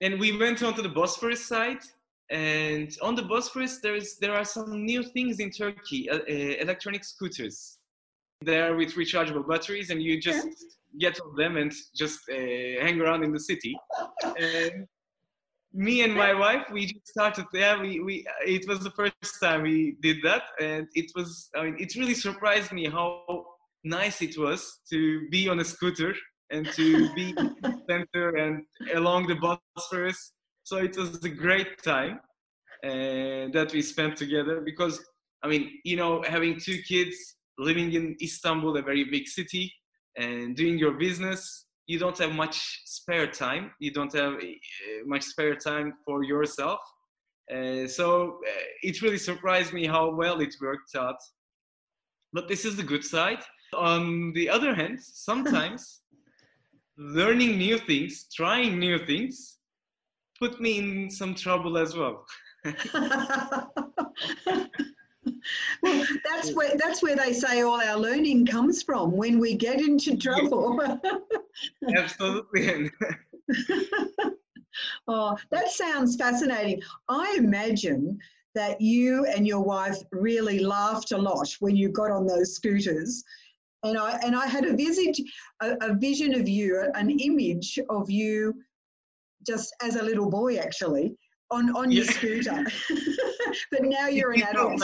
and 0.01 0.21
we 0.21 0.37
went 0.37 0.63
onto 0.63 0.83
the 0.83 0.89
Bosphorus 0.89 1.47
side. 1.47 1.81
And 2.29 2.97
on 3.03 3.15
the 3.15 3.23
Bosphorus, 3.23 3.79
there's 3.81 4.17
there 4.17 4.35
are 4.35 4.45
some 4.45 4.85
new 4.85 5.03
things 5.05 5.39
in 5.39 5.51
Turkey, 5.51 6.11
uh, 6.11 6.19
uh, 6.19 6.55
electronic 6.61 7.05
scooters. 7.05 7.79
They 8.45 8.61
are 8.61 8.75
with 8.75 8.95
rechargeable 8.95 9.49
batteries, 9.49 9.91
and 9.91 10.03
you 10.03 10.21
just 10.21 10.49
get 10.99 11.21
on 11.21 11.37
them 11.37 11.57
and 11.57 11.73
just 11.95 12.21
uh, 12.29 12.35
hang 12.35 13.01
around 13.01 13.23
in 13.23 13.33
the 13.33 13.41
city. 13.41 13.77
And 14.39 14.87
me 15.73 16.03
and 16.03 16.15
my 16.15 16.33
wife, 16.33 16.65
we 16.73 16.87
just 16.87 17.09
started. 17.09 17.47
Yeah, 17.53 17.81
we, 17.81 18.01
we 18.01 18.27
it 18.47 18.67
was 18.69 18.81
the 18.81 18.91
first 18.91 19.41
time 19.43 19.63
we 19.63 19.97
did 20.01 20.19
that, 20.25 20.45
and 20.61 20.87
it 20.95 21.11
was. 21.15 21.51
I 21.55 21.65
mean, 21.65 21.77
it 21.79 21.95
really 21.97 22.15
surprised 22.15 22.73
me 22.73 22.87
how 22.87 23.45
nice 23.85 24.23
it 24.23 24.37
was 24.39 24.81
to 24.91 25.29
be 25.31 25.49
on 25.49 25.61
a 25.61 25.65
scooter 25.65 26.15
and 26.51 26.67
to 26.73 27.15
be 27.15 27.31
in 27.31 27.57
the 27.63 27.81
center 27.89 28.37
and 28.37 28.65
along 28.95 29.27
the 29.27 29.37
Bosphorus. 29.77 30.33
So 30.65 30.79
it 30.79 30.97
was 30.97 31.25
a 31.25 31.29
great 31.29 31.83
time 31.83 32.21
uh, 32.85 33.53
that 33.53 33.71
we 33.73 33.83
spent 33.83 34.17
together 34.17 34.61
because 34.61 35.05
I 35.43 35.49
mean, 35.49 35.79
you 35.85 35.97
know, 35.97 36.23
having 36.27 36.59
two 36.59 36.79
kids 36.83 37.17
living 37.59 37.93
in 37.93 38.17
Istanbul, 38.23 38.77
a 38.77 38.83
very 38.83 39.05
big 39.05 39.29
city, 39.29 39.73
and 40.17 40.57
doing 40.57 40.79
your 40.79 40.93
business 40.93 41.66
you 41.87 41.99
don't 41.99 42.19
have 42.19 42.33
much 42.33 42.83
spare 42.85 43.27
time 43.27 43.71
you 43.79 43.91
don't 43.91 44.15
have 44.15 44.35
uh, 44.35 45.03
much 45.07 45.23
spare 45.23 45.55
time 45.55 45.95
for 46.05 46.23
yourself 46.23 46.81
uh, 47.55 47.87
so 47.87 48.39
uh, 48.47 48.65
it 48.83 49.01
really 49.03 49.19
surprised 49.19 49.73
me 49.73 49.87
how 49.87 50.13
well 50.15 50.41
it 50.41 50.55
worked 50.61 50.95
out 50.97 51.19
but 52.37 52.49
this 52.49 52.65
is 52.67 52.77
the 52.77 52.83
good 52.83 53.03
side. 53.03 53.43
On 53.75 54.33
the 54.35 54.51
other 54.51 54.75
hand, 54.75 55.01
sometimes 55.01 56.03
learning 56.99 57.57
new 57.57 57.79
things, 57.79 58.27
trying 58.31 58.79
new 58.79 58.99
things, 58.99 59.57
put 60.39 60.61
me 60.61 60.79
in 60.79 61.11
some 61.11 61.35
trouble 61.35 61.79
as 61.79 61.97
well. 61.97 62.27
well, 65.83 66.07
that's 66.25 66.53
where 66.53 66.77
that's 66.77 67.03
where 67.03 67.17
they 67.17 67.33
say 67.33 67.63
all 67.63 67.81
our 67.81 67.99
learning 67.99 68.47
comes 68.47 68.83
from 68.83 69.13
when 69.13 69.39
we 69.39 69.55
get 69.55 69.81
into 69.81 70.17
trouble. 70.17 70.81
Absolutely. 71.97 72.91
oh, 75.09 75.37
that 75.51 75.71
sounds 75.71 76.17
fascinating. 76.17 76.83
I 77.09 77.37
imagine 77.39 78.19
that 78.55 78.81
you 78.81 79.27
and 79.27 79.47
your 79.47 79.61
wife 79.61 79.99
really 80.13 80.61
laughed 80.61 81.13
a 81.13 81.19
lot 81.19 81.55
when 81.61 81.77
you 81.77 81.91
got 81.91 82.11
on 82.11 82.27
those 82.27 82.55
scooters. 82.55 83.23
And 83.83 83.99
I 83.99 84.19
and 84.25 84.35
I 84.35 84.47
had 84.47 84.65
a 84.65 84.75
visage, 84.75 85.23
a, 85.61 85.77
a 85.83 85.95
vision 85.95 86.35
of 86.35 86.49
you, 86.49 86.91
an 86.95 87.11
image 87.11 87.79
of 87.91 88.11
you, 88.11 88.55
just 89.47 89.75
as 89.83 89.97
a 89.97 90.03
little 90.03 90.29
boy, 90.29 90.57
actually, 90.57 91.17
on 91.51 91.75
on 91.77 91.91
your 91.91 92.05
scooter. 92.05 92.65
but 93.71 93.83
now 93.83 94.07
you're 94.07 94.33
an 94.33 94.43
adult. 94.43 94.83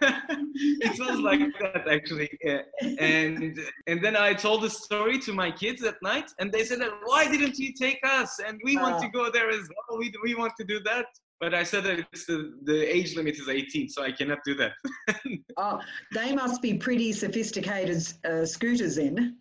it 0.00 0.98
was 0.98 1.20
like 1.20 1.40
that 1.60 1.86
actually 1.86 2.30
yeah. 2.42 2.62
and 2.98 3.58
and 3.86 4.02
then 4.02 4.16
i 4.16 4.32
told 4.32 4.62
the 4.62 4.70
story 4.70 5.18
to 5.18 5.34
my 5.34 5.50
kids 5.50 5.84
at 5.84 5.96
night 6.02 6.30
and 6.38 6.50
they 6.50 6.64
said 6.64 6.78
why 7.04 7.28
didn't 7.30 7.58
you 7.58 7.74
take 7.74 7.98
us 8.02 8.38
and 8.46 8.58
we 8.64 8.78
want 8.78 8.98
to 8.98 9.06
ah. 9.06 9.10
go 9.12 9.30
there 9.30 9.50
as 9.50 9.68
well 9.68 9.98
we, 9.98 10.10
we 10.24 10.34
want 10.34 10.50
to 10.58 10.64
do 10.64 10.80
that 10.80 11.04
but 11.40 11.52
i 11.52 11.62
said 11.62 11.84
that 11.84 12.06
the, 12.26 12.54
the 12.62 12.96
age 12.96 13.16
limit 13.16 13.38
is 13.38 13.50
18 13.50 13.90
so 13.90 14.02
i 14.02 14.10
cannot 14.10 14.38
do 14.46 14.54
that 14.54 14.72
oh 15.58 15.78
they 16.14 16.34
must 16.34 16.62
be 16.62 16.72
pretty 16.72 17.12
sophisticated 17.12 18.02
uh, 18.24 18.46
scooters 18.46 18.96
then 18.96 19.36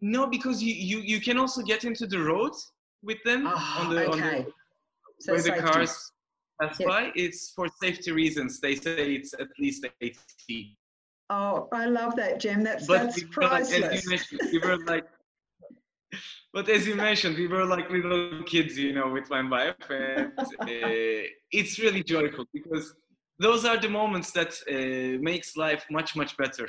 no 0.00 0.28
because 0.28 0.62
you, 0.62 0.72
you 0.72 0.98
you 1.00 1.20
can 1.20 1.36
also 1.36 1.62
get 1.62 1.82
into 1.82 2.06
the 2.06 2.18
road 2.18 2.52
with 3.02 3.18
them 3.24 3.44
oh, 3.48 3.78
on 3.80 3.90
the, 3.92 4.06
okay. 4.06 4.12
on 4.12 4.44
the 4.44 4.52
so 5.22 5.36
the 5.36 5.52
cars 5.52 6.12
that's 6.62 6.78
yep. 6.78 6.88
why 6.88 7.12
it's 7.16 7.52
for 7.56 7.66
safety 7.82 8.12
reasons. 8.12 8.60
They 8.60 8.76
say 8.76 9.14
it's 9.14 9.34
at 9.34 9.48
least 9.58 9.84
80. 10.00 10.76
Oh, 11.30 11.68
I 11.72 11.86
love 11.86 12.14
that, 12.16 12.38
Jim. 12.38 12.62
That's 12.62 12.86
but 12.86 13.02
that's 13.02 13.22
priceless. 13.24 13.80
Like, 13.80 13.92
as 13.92 14.04
you 14.04 14.10
mentioned, 14.10 14.40
we 14.52 14.58
were 14.58 14.78
like, 14.86 15.04
but 16.52 16.68
as 16.68 16.86
you 16.86 16.94
mentioned, 16.94 17.36
we 17.36 17.48
were 17.48 17.64
like 17.64 17.90
little 17.90 18.42
kids, 18.44 18.78
you 18.78 18.92
know, 18.92 19.08
with 19.10 19.28
my 19.28 19.42
wife, 19.42 19.90
and 19.90 20.32
uh, 20.38 21.26
it's 21.50 21.78
really 21.80 22.04
joyful 22.04 22.44
because 22.52 22.94
those 23.40 23.64
are 23.64 23.78
the 23.80 23.88
moments 23.88 24.30
that 24.32 24.52
uh, 24.70 25.18
makes 25.20 25.56
life 25.56 25.84
much 25.90 26.14
much 26.14 26.36
better. 26.36 26.68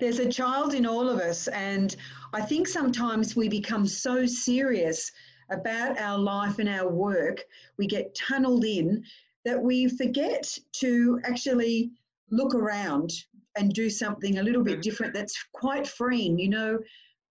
There's 0.00 0.18
a 0.18 0.28
child 0.28 0.74
in 0.74 0.86
all 0.86 1.08
of 1.08 1.20
us, 1.20 1.46
and 1.48 1.94
I 2.32 2.40
think 2.40 2.66
sometimes 2.66 3.36
we 3.36 3.48
become 3.48 3.86
so 3.86 4.26
serious 4.26 5.12
about 5.50 5.98
our 5.98 6.18
life 6.18 6.58
and 6.58 6.68
our 6.68 6.88
work, 6.88 7.42
we 7.78 7.86
get 7.86 8.14
tunneled 8.14 8.64
in 8.64 9.04
that 9.44 9.60
we 9.60 9.88
forget 9.88 10.56
to 10.72 11.20
actually 11.24 11.90
look 12.30 12.54
around 12.54 13.12
and 13.56 13.72
do 13.72 13.88
something 13.88 14.38
a 14.38 14.42
little 14.42 14.62
bit 14.62 14.74
mm-hmm. 14.74 14.80
different 14.80 15.14
that's 15.14 15.36
quite 15.52 15.86
freeing. 15.86 16.38
You 16.38 16.48
know, 16.48 16.78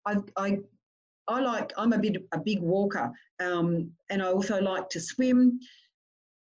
I, 0.06 0.16
I, 0.36 0.58
I 1.28 1.40
like, 1.40 1.72
I'm 1.76 1.92
a 1.92 1.98
bit 1.98 2.16
a 2.32 2.38
big 2.38 2.60
walker 2.60 3.10
um, 3.40 3.90
and 4.10 4.22
I 4.22 4.26
also 4.26 4.60
like 4.60 4.88
to 4.90 5.00
swim. 5.00 5.58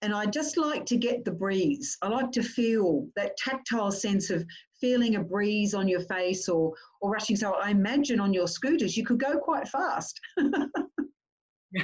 And 0.00 0.14
I 0.14 0.26
just 0.26 0.56
like 0.56 0.86
to 0.86 0.96
get 0.96 1.24
the 1.24 1.32
breeze. 1.32 1.98
I 2.02 2.08
like 2.08 2.30
to 2.32 2.42
feel 2.42 3.08
that 3.16 3.36
tactile 3.36 3.90
sense 3.90 4.30
of 4.30 4.46
feeling 4.80 5.16
a 5.16 5.20
breeze 5.20 5.74
on 5.74 5.88
your 5.88 6.02
face 6.02 6.48
or, 6.48 6.72
or 7.00 7.10
rushing. 7.10 7.34
So 7.34 7.54
I 7.54 7.70
imagine 7.70 8.20
on 8.20 8.32
your 8.32 8.46
scooters, 8.46 8.96
you 8.96 9.04
could 9.04 9.18
go 9.18 9.38
quite 9.38 9.66
fast. 9.66 10.20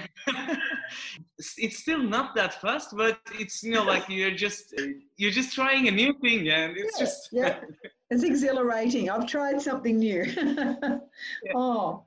it's 1.59 1.79
still 1.79 2.03
not 2.03 2.35
that 2.35 2.61
fast 2.61 2.97
but 2.97 3.19
it's 3.39 3.63
you 3.63 3.73
know 3.73 3.85
like 3.85 4.09
you're 4.09 4.31
just 4.31 4.75
you're 5.17 5.31
just 5.31 5.55
trying 5.55 5.89
a 5.89 5.91
new 5.91 6.15
thing 6.21 6.49
and 6.49 6.77
it's 6.77 6.99
yeah, 6.99 7.05
just 7.05 7.29
yeah. 7.33 7.61
It's 8.11 8.23
exhilarating. 8.23 9.11
I've 9.11 9.27
tried 9.27 9.61
something 9.61 9.99
new. 9.99 10.25
Yeah. 11.45 11.53
oh. 11.55 12.05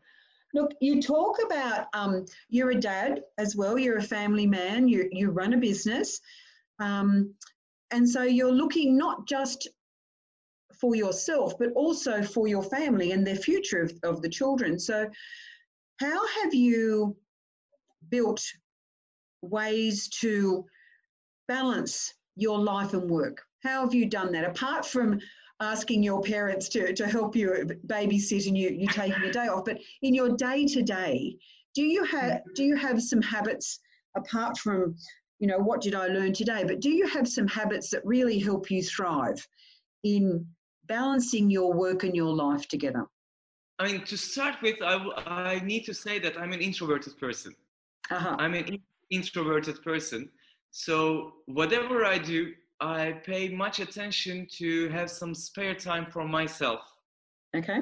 Look 0.53 0.71
you 0.79 1.01
talk 1.01 1.37
about 1.45 1.87
um, 1.93 2.25
you're 2.49 2.71
a 2.71 2.79
dad 2.79 3.21
as 3.37 3.55
well 3.55 3.77
you're 3.77 3.97
a 3.97 4.01
family 4.01 4.47
man 4.47 4.87
you 4.87 5.09
you 5.11 5.29
run 5.29 5.53
a 5.53 5.57
business 5.57 6.21
um, 6.79 7.33
and 7.91 8.09
so 8.09 8.23
you're 8.23 8.51
looking 8.51 8.97
not 8.97 9.27
just 9.27 9.67
for 10.79 10.95
yourself 10.95 11.57
but 11.59 11.73
also 11.73 12.23
for 12.23 12.47
your 12.47 12.63
family 12.63 13.11
and 13.11 13.27
the 13.27 13.35
future 13.35 13.81
of, 13.81 13.91
of 14.03 14.21
the 14.21 14.29
children. 14.29 14.79
So 14.79 15.09
how 15.99 16.27
have 16.41 16.53
you 16.53 17.17
built 18.09 18.43
ways 19.41 20.07
to 20.21 20.65
balance 21.47 22.13
your 22.35 22.59
life 22.59 22.93
and 22.93 23.09
work? 23.09 23.43
How 23.63 23.81
have 23.81 23.93
you 23.93 24.05
done 24.05 24.31
that? 24.33 24.45
Apart 24.45 24.85
from 24.85 25.19
asking 25.59 26.03
your 26.03 26.21
parents 26.21 26.69
to, 26.69 26.93
to 26.93 27.07
help 27.07 27.35
you 27.35 27.49
babysit 27.87 28.47
and 28.47 28.57
you, 28.57 28.69
you 28.69 28.87
taking 28.87 29.23
a 29.23 29.31
day 29.31 29.47
off, 29.47 29.65
but 29.65 29.79
in 30.01 30.13
your 30.13 30.35
day 30.35 30.65
to 30.67 30.83
day, 30.83 31.37
do 31.73 31.83
you 31.83 32.03
have 32.05 32.31
mm-hmm. 32.33 32.53
do 32.55 32.63
you 32.63 32.75
have 32.75 33.01
some 33.01 33.21
habits 33.21 33.79
apart 34.15 34.57
from 34.57 34.95
you 35.39 35.47
know 35.47 35.59
what 35.59 35.81
did 35.81 35.93
I 35.93 36.07
learn 36.07 36.33
today? 36.33 36.63
But 36.65 36.79
do 36.79 36.89
you 36.89 37.07
have 37.07 37.27
some 37.27 37.47
habits 37.47 37.89
that 37.91 38.05
really 38.05 38.39
help 38.39 38.71
you 38.71 38.81
thrive 38.81 39.47
in 40.03 40.45
balancing 40.87 41.49
your 41.49 41.73
work 41.73 42.03
and 42.03 42.15
your 42.15 42.33
life 42.33 42.67
together? 42.67 43.05
I 43.79 43.91
mean, 43.91 44.03
to 44.05 44.17
start 44.17 44.55
with, 44.63 44.81
I, 44.81 44.95
I 45.27 45.59
need 45.63 45.85
to 45.85 45.93
say 45.93 46.17
that 46.17 46.39
I'm 46.39 46.51
an 46.51 46.61
introverted 46.61 47.19
person. 47.19 47.53
Uh-huh. 48.11 48.35
I'm 48.39 48.53
an 48.53 48.79
introverted 49.09 49.83
person. 49.83 50.29
So 50.71 51.33
whatever 51.45 52.05
I 52.05 52.17
do, 52.17 52.53
I 52.79 53.13
pay 53.25 53.49
much 53.49 53.79
attention 53.79 54.47
to 54.57 54.89
have 54.89 55.09
some 55.09 55.33
spare 55.33 55.73
time 55.73 56.07
for 56.11 56.27
myself. 56.27 56.81
Okay. 57.55 57.79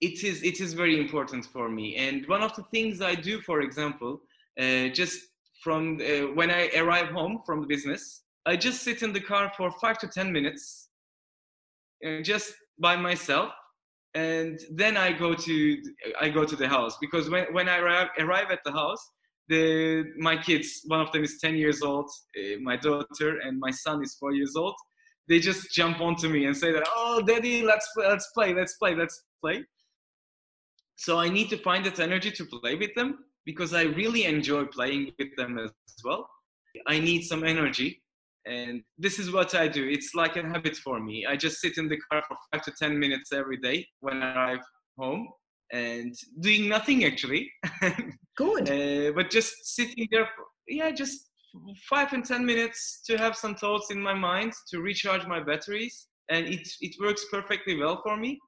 It 0.00 0.22
is 0.22 0.42
it 0.44 0.60
is 0.60 0.74
very 0.74 1.00
important 1.00 1.46
for 1.46 1.68
me. 1.68 1.96
And 1.96 2.26
one 2.28 2.42
of 2.42 2.54
the 2.54 2.62
things 2.70 3.00
I 3.00 3.14
do, 3.14 3.40
for 3.40 3.62
example, 3.62 4.20
uh, 4.60 4.88
just 4.88 5.18
from 5.62 6.00
uh, 6.00 6.32
when 6.34 6.50
I 6.50 6.70
arrive 6.76 7.08
home 7.08 7.40
from 7.44 7.60
the 7.60 7.66
business, 7.66 8.22
I 8.46 8.56
just 8.56 8.82
sit 8.82 9.02
in 9.02 9.12
the 9.12 9.20
car 9.20 9.50
for 9.56 9.72
five 9.80 9.98
to 9.98 10.08
ten 10.08 10.32
minutes, 10.32 10.88
uh, 12.06 12.20
just 12.22 12.54
by 12.78 12.94
myself, 12.94 13.50
and 14.14 14.60
then 14.70 14.96
I 14.96 15.12
go 15.12 15.34
to 15.34 15.82
I 16.20 16.28
go 16.28 16.44
to 16.44 16.54
the 16.54 16.68
house 16.68 16.96
because 17.00 17.28
when 17.28 17.52
when 17.52 17.68
I 17.68 17.78
arrive, 17.78 18.08
arrive 18.20 18.50
at 18.52 18.60
the 18.64 18.72
house, 18.72 19.04
the 19.48 20.04
my 20.18 20.36
kids 20.36 20.82
one 20.86 21.00
of 21.00 21.10
them 21.12 21.24
is 21.24 21.38
10 21.40 21.56
years 21.56 21.82
old 21.82 22.10
uh, 22.38 22.58
my 22.60 22.76
daughter 22.76 23.38
and 23.40 23.58
my 23.58 23.70
son 23.70 24.02
is 24.02 24.16
4 24.20 24.32
years 24.32 24.56
old. 24.56 24.74
They 25.28 25.40
just 25.40 25.72
jump 25.72 26.00
onto 26.00 26.28
me 26.28 26.46
and 26.46 26.56
say 26.56 26.72
that 26.72 26.86
oh 26.96 27.22
daddy 27.26 27.62
let's 27.62 27.88
let's 27.96 28.28
play 28.32 28.54
let's 28.54 28.76
play 28.76 28.94
let's 28.94 29.22
play. 29.42 29.64
So 30.96 31.18
i 31.18 31.28
need 31.28 31.48
to 31.50 31.58
find 31.58 31.84
that 31.86 32.00
energy 32.00 32.30
to 32.32 32.44
play 32.44 32.74
with 32.74 32.94
them 32.94 33.18
because 33.44 33.72
i 33.72 33.82
really 33.82 34.24
enjoy 34.24 34.64
playing 34.66 35.12
with 35.18 35.34
them 35.36 35.58
as 35.58 35.70
well. 36.04 36.28
I 36.86 36.98
need 37.00 37.22
some 37.22 37.44
energy 37.44 38.02
and 38.46 38.82
this 38.98 39.18
is 39.18 39.32
what 39.32 39.54
i 39.54 39.68
do. 39.68 39.88
It's 39.88 40.14
like 40.14 40.36
a 40.36 40.42
habit 40.42 40.76
for 40.76 41.00
me. 41.00 41.26
I 41.26 41.36
just 41.36 41.60
sit 41.60 41.78
in 41.78 41.88
the 41.88 41.98
car 42.10 42.22
for 42.28 42.36
5 42.52 42.62
to 42.64 42.72
10 42.78 42.98
minutes 42.98 43.32
every 43.32 43.58
day 43.58 43.86
when 44.00 44.22
i 44.22 44.34
arrive 44.34 44.64
home 44.98 45.28
and 45.72 46.14
doing 46.40 46.68
nothing 46.68 47.04
actually. 47.04 47.50
Good. 48.38 48.70
uh, 48.70 49.12
but 49.16 49.30
just 49.30 49.74
sitting 49.74 50.06
there, 50.12 50.26
for, 50.26 50.44
yeah, 50.68 50.90
just 50.92 51.30
five 51.90 52.12
and 52.12 52.24
ten 52.24 52.46
minutes 52.46 53.02
to 53.06 53.18
have 53.18 53.34
some 53.36 53.56
thoughts 53.56 53.90
in 53.90 54.00
my 54.00 54.14
mind 54.14 54.52
to 54.70 54.80
recharge 54.80 55.26
my 55.26 55.40
batteries, 55.40 56.06
and 56.30 56.46
it 56.46 56.66
it 56.80 56.94
works 57.00 57.26
perfectly 57.32 57.74
well 57.82 58.00
for 58.04 58.16
me. 58.16 58.38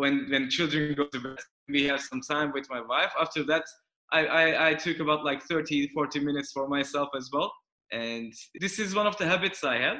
When 0.00 0.30
when 0.30 0.48
children 0.48 0.94
go 0.94 1.06
to 1.08 1.20
bed, 1.20 1.38
we 1.68 1.84
have 1.84 2.00
some 2.00 2.20
time 2.20 2.52
with 2.52 2.70
my 2.70 2.80
wife. 2.80 3.12
After 3.20 3.42
that, 3.44 3.64
I, 4.12 4.26
I, 4.26 4.68
I 4.70 4.74
took 4.74 5.00
about 5.00 5.24
like 5.24 5.42
30, 5.42 5.88
40 5.88 6.20
minutes 6.20 6.52
for 6.52 6.68
myself 6.68 7.08
as 7.16 7.28
well. 7.32 7.52
And 7.92 8.32
this 8.60 8.78
is 8.78 8.94
one 8.94 9.06
of 9.06 9.16
the 9.18 9.26
habits 9.26 9.64
I 9.64 9.76
have. 9.78 9.98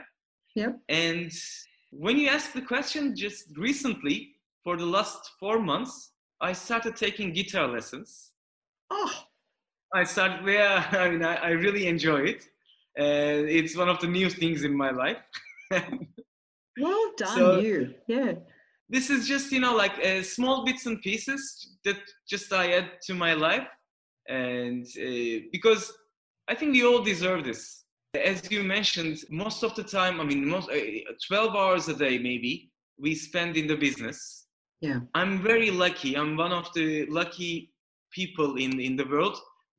Yeah. 0.54 0.73
And 0.88 1.32
when 1.90 2.18
you 2.18 2.28
ask 2.28 2.52
the 2.52 2.62
question 2.62 3.16
just 3.16 3.56
recently, 3.56 4.35
for 4.64 4.76
the 4.76 4.87
last 4.87 5.30
four 5.40 5.61
months, 5.61 6.12
I 6.40 6.52
started 6.52 6.97
taking 6.97 7.32
guitar 7.32 7.68
lessons. 7.68 8.32
Oh. 8.90 9.25
I 9.95 10.04
started, 10.04 10.47
yeah, 10.47 10.87
I 10.92 11.11
mean, 11.11 11.25
I, 11.25 11.35
I 11.37 11.50
really 11.50 11.87
enjoy 11.87 12.21
it. 12.21 12.45
Uh, 12.99 13.47
it's 13.47 13.76
one 13.76 13.88
of 13.88 14.00
the 14.00 14.09
new 14.09 14.28
things 14.28 14.64
in 14.64 14.76
my 14.76 14.90
life. 14.90 15.18
well 15.71 17.12
done, 17.16 17.37
so, 17.37 17.61
you. 17.61 17.95
Yeah. 18.07 18.33
This 18.88 19.11
is 19.11 19.28
just, 19.28 19.52
you 19.52 19.61
know, 19.61 19.76
like 19.76 19.99
uh, 20.04 20.23
small 20.23 20.64
bits 20.64 20.87
and 20.87 21.00
pieces 21.02 21.76
that 21.85 21.99
just 22.28 22.52
I 22.52 22.73
add 22.73 22.90
to 23.02 23.14
my 23.14 23.35
life. 23.35 23.66
And 24.28 24.85
uh, 24.85 25.47
because 25.52 25.92
I 26.49 26.54
think 26.54 26.73
we 26.73 26.85
all 26.85 27.02
deserve 27.02 27.45
this. 27.45 27.85
As 28.14 28.50
you 28.50 28.62
mentioned, 28.64 29.18
most 29.30 29.62
of 29.62 29.75
the 29.75 29.85
time, 29.85 30.21
I 30.21 30.25
mean, 30.25 30.49
most, 30.49 30.71
uh, 30.71 30.75
12 31.26 31.54
hours 31.54 31.88
a 31.88 31.95
day 31.95 32.18
maybe, 32.18 32.71
we 32.99 33.14
spend 33.14 33.57
in 33.57 33.66
the 33.66 33.76
business. 33.76 34.47
Yeah. 34.80 35.00
I'm 35.14 35.42
very 35.42 35.71
lucky. 35.71 36.16
I'm 36.16 36.37
one 36.37 36.52
of 36.52 36.73
the 36.75 37.07
lucky 37.07 37.73
people 38.20 38.56
in, 38.56 38.72
in 38.88 38.94
the 38.96 39.08
world 39.14 39.37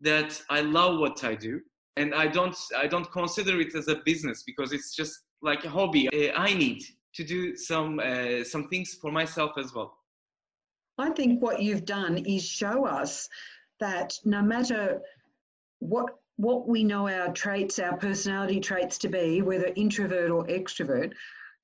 that 0.09 0.31
I 0.49 0.61
love 0.61 0.93
what 1.03 1.17
I 1.31 1.35
do. 1.35 1.53
And 1.97 2.15
I 2.23 2.27
don't, 2.37 2.55
I 2.83 2.87
don't 2.93 3.11
consider 3.11 3.59
it 3.59 3.75
as 3.75 3.87
a 3.89 3.97
business 4.05 4.43
because 4.49 4.71
it's 4.71 4.95
just 4.95 5.13
like 5.41 5.65
a 5.65 5.69
hobby. 5.77 6.03
Uh, 6.07 6.31
I 6.47 6.53
need 6.53 6.81
to 7.17 7.23
do 7.35 7.39
some, 7.57 7.99
uh, 7.99 8.43
some 8.53 8.69
things 8.69 8.97
for 9.01 9.11
myself 9.11 9.51
as 9.63 9.73
well. 9.75 9.91
I 10.97 11.09
think 11.17 11.41
what 11.41 11.61
you've 11.61 11.85
done 11.85 12.15
is 12.17 12.43
show 12.43 12.85
us 12.85 13.27
that 13.79 14.13
no 14.25 14.41
matter 14.41 15.01
what 15.79 16.07
what 16.47 16.69
we 16.69 16.85
know 16.85 17.09
our 17.09 17.33
traits, 17.33 17.79
our 17.79 17.97
personality 17.97 18.61
traits 18.61 18.97
to 18.97 19.09
be, 19.09 19.41
whether 19.41 19.73
introvert 19.75 20.31
or 20.31 20.45
extrovert, 20.47 21.11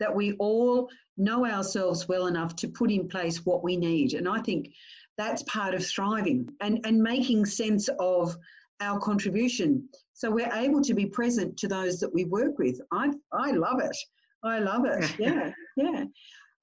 that 0.01 0.13
we 0.13 0.34
all 0.34 0.89
know 1.15 1.46
ourselves 1.46 2.10
well 2.10 2.27
enough 2.27 2.58
to 2.58 2.67
put 2.67 2.91
in 2.91 3.08
place 3.08 3.46
what 3.46 3.63
we 3.63 3.77
need. 3.77 4.13
And 4.13 4.27
I 4.27 4.41
think 4.41 4.74
that's 5.17 5.43
part 5.43 5.74
of 5.74 5.86
thriving 5.86 6.50
and, 6.62 6.79
and 6.86 7.01
making 7.01 7.45
sense 7.45 7.89
of 8.00 8.36
our 8.81 9.00
contribution. 9.00 9.88
So 10.13 10.29
we're 10.29 10.53
able 10.53 10.81
to 10.81 10.93
be 10.93 11.05
present 11.05 11.57
to 11.57 11.67
those 11.67 12.00
that 12.00 12.13
we 12.13 12.25
work 12.25 12.57
with. 12.57 12.79
I, 12.91 13.12
I 13.31 13.51
love 13.51 13.79
it. 13.79 13.95
I 14.43 14.60
love 14.60 14.86
it. 14.86 15.15
Yeah, 15.19 15.51
yeah. 15.77 16.03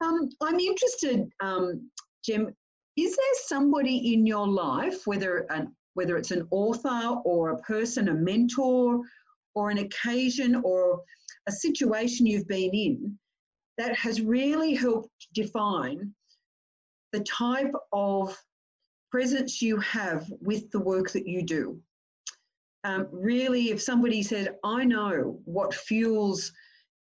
Um, 0.03 0.29
I'm 0.41 0.59
interested, 0.59 1.31
um, 1.41 1.89
Jem, 2.25 2.55
is 2.97 3.17
there 3.17 3.35
somebody 3.47 4.13
in 4.15 4.27
your 4.27 4.47
life, 4.47 5.07
whether 5.07 5.47
an 5.51 5.75
whether 5.95 6.17
it's 6.17 6.31
an 6.31 6.49
author 6.51 7.21
or 7.25 7.51
a 7.51 7.59
person, 7.59 8.09
a 8.09 8.15
mentor, 8.15 9.01
or 9.55 9.71
an 9.71 9.79
occasion 9.79 10.57
or 10.65 11.03
a 11.47 11.53
situation 11.53 12.27
you've 12.27 12.49
been 12.49 12.71
in 12.73 13.19
that 13.79 13.95
has 13.95 14.21
really 14.21 14.75
helped 14.75 15.11
define 15.35 16.13
the 17.13 17.21
type 17.21 17.73
of 17.93 18.37
presence 19.11 19.61
you 19.61 19.79
have 19.79 20.27
with 20.41 20.71
the 20.71 20.81
work 20.81 21.11
that 21.13 21.27
you 21.27 21.43
do. 21.43 21.81
Um, 22.85 23.09
really, 23.13 23.71
if 23.71 23.81
somebody 23.81 24.23
said, 24.23 24.57
I 24.65 24.85
know 24.85 25.41
what 25.45 25.75
fuels 25.75 26.53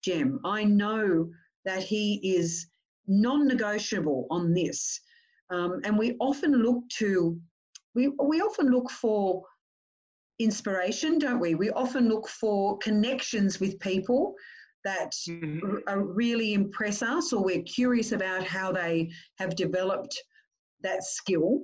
Jim, 0.02 0.40
I 0.44 0.64
know 0.64 1.30
that 1.64 1.82
he 1.82 2.20
is 2.22 2.66
non 3.06 3.46
negotiable 3.46 4.26
on 4.30 4.52
this. 4.52 5.00
Um, 5.50 5.80
and 5.84 5.98
we 5.98 6.16
often 6.20 6.52
look 6.52 6.88
to 6.98 7.40
we, 7.94 8.08
we 8.22 8.40
often 8.40 8.70
look 8.70 8.88
for 8.88 9.42
inspiration, 10.38 11.18
don't 11.18 11.40
we? 11.40 11.54
We 11.54 11.70
often 11.70 12.08
look 12.08 12.28
for 12.28 12.78
connections 12.78 13.58
with 13.58 13.80
people 13.80 14.34
that 14.84 15.12
mm-hmm. 15.28 16.00
really 16.00 16.54
impress 16.54 17.02
us, 17.02 17.32
or 17.32 17.42
we're 17.42 17.62
curious 17.62 18.12
about 18.12 18.44
how 18.44 18.72
they 18.72 19.10
have 19.38 19.54
developed 19.56 20.16
that 20.82 21.04
skill. 21.04 21.60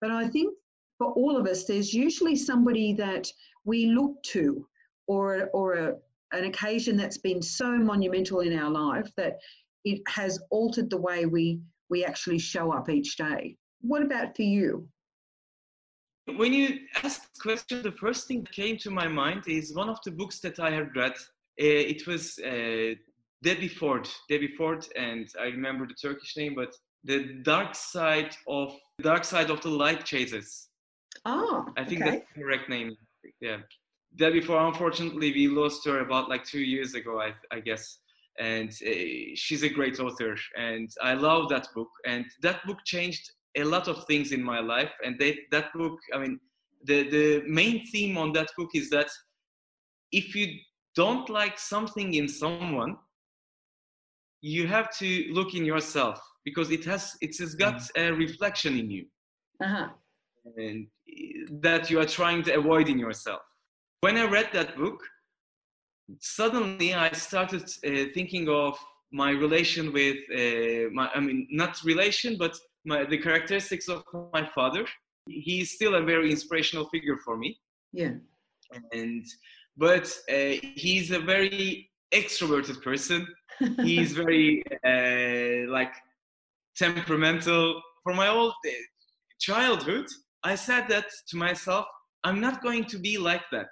But 0.00 0.10
I 0.10 0.28
think 0.28 0.54
for 0.98 1.12
all 1.12 1.36
of 1.36 1.46
us, 1.46 1.64
there's 1.64 1.92
usually 1.92 2.36
somebody 2.36 2.92
that 2.94 3.26
we 3.64 3.86
look 3.86 4.22
to, 4.24 4.66
or 5.06 5.50
or 5.52 5.74
a, 5.74 5.94
an 6.32 6.44
occasion 6.44 6.96
that's 6.96 7.18
been 7.18 7.42
so 7.42 7.76
monumental 7.76 8.40
in 8.40 8.56
our 8.58 8.70
life 8.70 9.10
that 9.16 9.38
it 9.84 10.00
has 10.08 10.38
altered 10.50 10.90
the 10.90 10.96
way 10.96 11.26
we 11.26 11.60
we 11.88 12.04
actually 12.04 12.38
show 12.38 12.72
up 12.72 12.88
each 12.88 13.16
day. 13.16 13.56
What 13.80 14.02
about 14.02 14.36
for 14.36 14.42
you? 14.42 14.88
When 16.36 16.52
you 16.52 16.80
ask 17.02 17.22
the 17.32 17.40
question, 17.40 17.82
the 17.82 17.90
first 17.90 18.28
thing 18.28 18.42
that 18.42 18.52
came 18.52 18.76
to 18.78 18.90
my 18.90 19.08
mind 19.08 19.44
is 19.48 19.74
one 19.74 19.88
of 19.88 19.98
the 20.04 20.12
books 20.12 20.38
that 20.40 20.60
I 20.60 20.70
have 20.70 20.90
read. 20.94 21.14
Uh, 21.58 21.84
it 21.92 22.06
was 22.06 22.38
uh, 22.38 22.94
Debbie 23.42 23.68
Ford, 23.68 24.08
Debbie 24.28 24.54
Ford, 24.56 24.86
and 24.96 25.28
I 25.38 25.44
remember 25.44 25.86
the 25.86 25.94
Turkish 25.94 26.36
name, 26.36 26.54
but 26.54 26.74
the 27.04 27.40
dark 27.42 27.74
side 27.74 28.34
of 28.46 28.74
the 28.98 29.04
dark 29.04 29.24
side 29.24 29.50
of 29.50 29.60
the 29.62 29.70
light 29.70 30.04
chasers. 30.04 30.68
Oh, 31.24 31.66
I 31.76 31.84
think 31.84 32.02
okay. 32.02 32.10
that's 32.10 32.24
the 32.34 32.42
correct 32.42 32.68
name. 32.68 32.96
Yeah, 33.40 33.58
Debbie 34.16 34.40
Ford. 34.40 34.62
Unfortunately, 34.72 35.32
we 35.32 35.48
lost 35.48 35.84
her 35.86 36.00
about 36.00 36.28
like 36.28 36.44
two 36.44 36.60
years 36.60 36.94
ago, 36.94 37.20
I, 37.20 37.32
I 37.50 37.60
guess. 37.60 37.98
And 38.38 38.70
uh, 38.70 39.34
she's 39.34 39.64
a 39.64 39.68
great 39.68 40.00
author, 40.00 40.36
and 40.56 40.88
I 41.02 41.14
love 41.14 41.50
that 41.50 41.68
book. 41.74 41.90
And 42.06 42.24
that 42.42 42.64
book 42.66 42.78
changed 42.84 43.30
a 43.56 43.64
lot 43.64 43.88
of 43.88 44.04
things 44.06 44.32
in 44.32 44.42
my 44.42 44.60
life 44.60 44.92
and 45.04 45.18
they, 45.18 45.38
that 45.50 45.72
book 45.74 45.98
i 46.14 46.18
mean 46.18 46.38
the, 46.84 47.08
the 47.10 47.42
main 47.46 47.84
theme 47.86 48.16
on 48.16 48.32
that 48.32 48.48
book 48.56 48.70
is 48.74 48.88
that 48.90 49.10
if 50.12 50.34
you 50.34 50.46
don't 50.96 51.28
like 51.30 51.58
something 51.58 52.14
in 52.14 52.28
someone 52.28 52.96
you 54.40 54.66
have 54.66 54.90
to 54.96 55.26
look 55.32 55.54
in 55.54 55.64
yourself 55.64 56.20
because 56.44 56.70
it 56.70 56.84
has 56.84 57.16
it 57.20 57.36
has 57.38 57.54
got 57.54 57.76
mm-hmm. 57.76 58.12
a 58.12 58.12
reflection 58.12 58.78
in 58.78 58.90
you 58.90 59.04
uh-huh. 59.62 59.88
and 60.56 60.86
that 61.50 61.90
you 61.90 62.00
are 62.00 62.06
trying 62.06 62.42
to 62.42 62.52
avoid 62.54 62.88
in 62.88 62.98
yourself 62.98 63.42
when 64.00 64.16
i 64.16 64.24
read 64.24 64.48
that 64.52 64.76
book 64.76 65.00
suddenly 66.20 66.94
i 66.94 67.10
started 67.12 67.62
uh, 67.62 68.04
thinking 68.14 68.48
of 68.48 68.76
my 69.12 69.30
relation 69.30 69.92
with 69.92 70.18
uh, 70.34 70.88
my 70.92 71.08
i 71.14 71.20
mean 71.20 71.46
not 71.50 71.76
relation 71.84 72.36
but 72.38 72.54
my, 72.84 73.04
the 73.04 73.18
characteristics 73.18 73.88
of 73.88 74.04
my 74.32 74.48
father. 74.54 74.84
He's 75.26 75.72
still 75.72 75.94
a 75.94 76.02
very 76.02 76.30
inspirational 76.30 76.88
figure 76.88 77.18
for 77.24 77.36
me. 77.36 77.58
Yeah. 77.92 78.14
And 78.92 79.24
but 79.80 80.06
uh, 80.30 80.54
he's 80.76 81.10
a 81.10 81.18
very 81.18 81.90
extroverted 82.12 82.82
person. 82.82 83.26
he's 83.82 84.12
very 84.12 84.62
uh, 84.84 85.70
like 85.72 85.94
temperamental. 86.76 87.80
For 88.04 88.12
my 88.14 88.28
old 88.28 88.52
uh, 88.66 88.70
childhood, 89.40 90.06
I 90.44 90.54
said 90.54 90.84
that 90.88 91.06
to 91.28 91.36
myself. 91.36 91.86
I'm 92.24 92.40
not 92.40 92.62
going 92.62 92.84
to 92.84 92.98
be 92.98 93.16
like 93.16 93.44
that. 93.52 93.70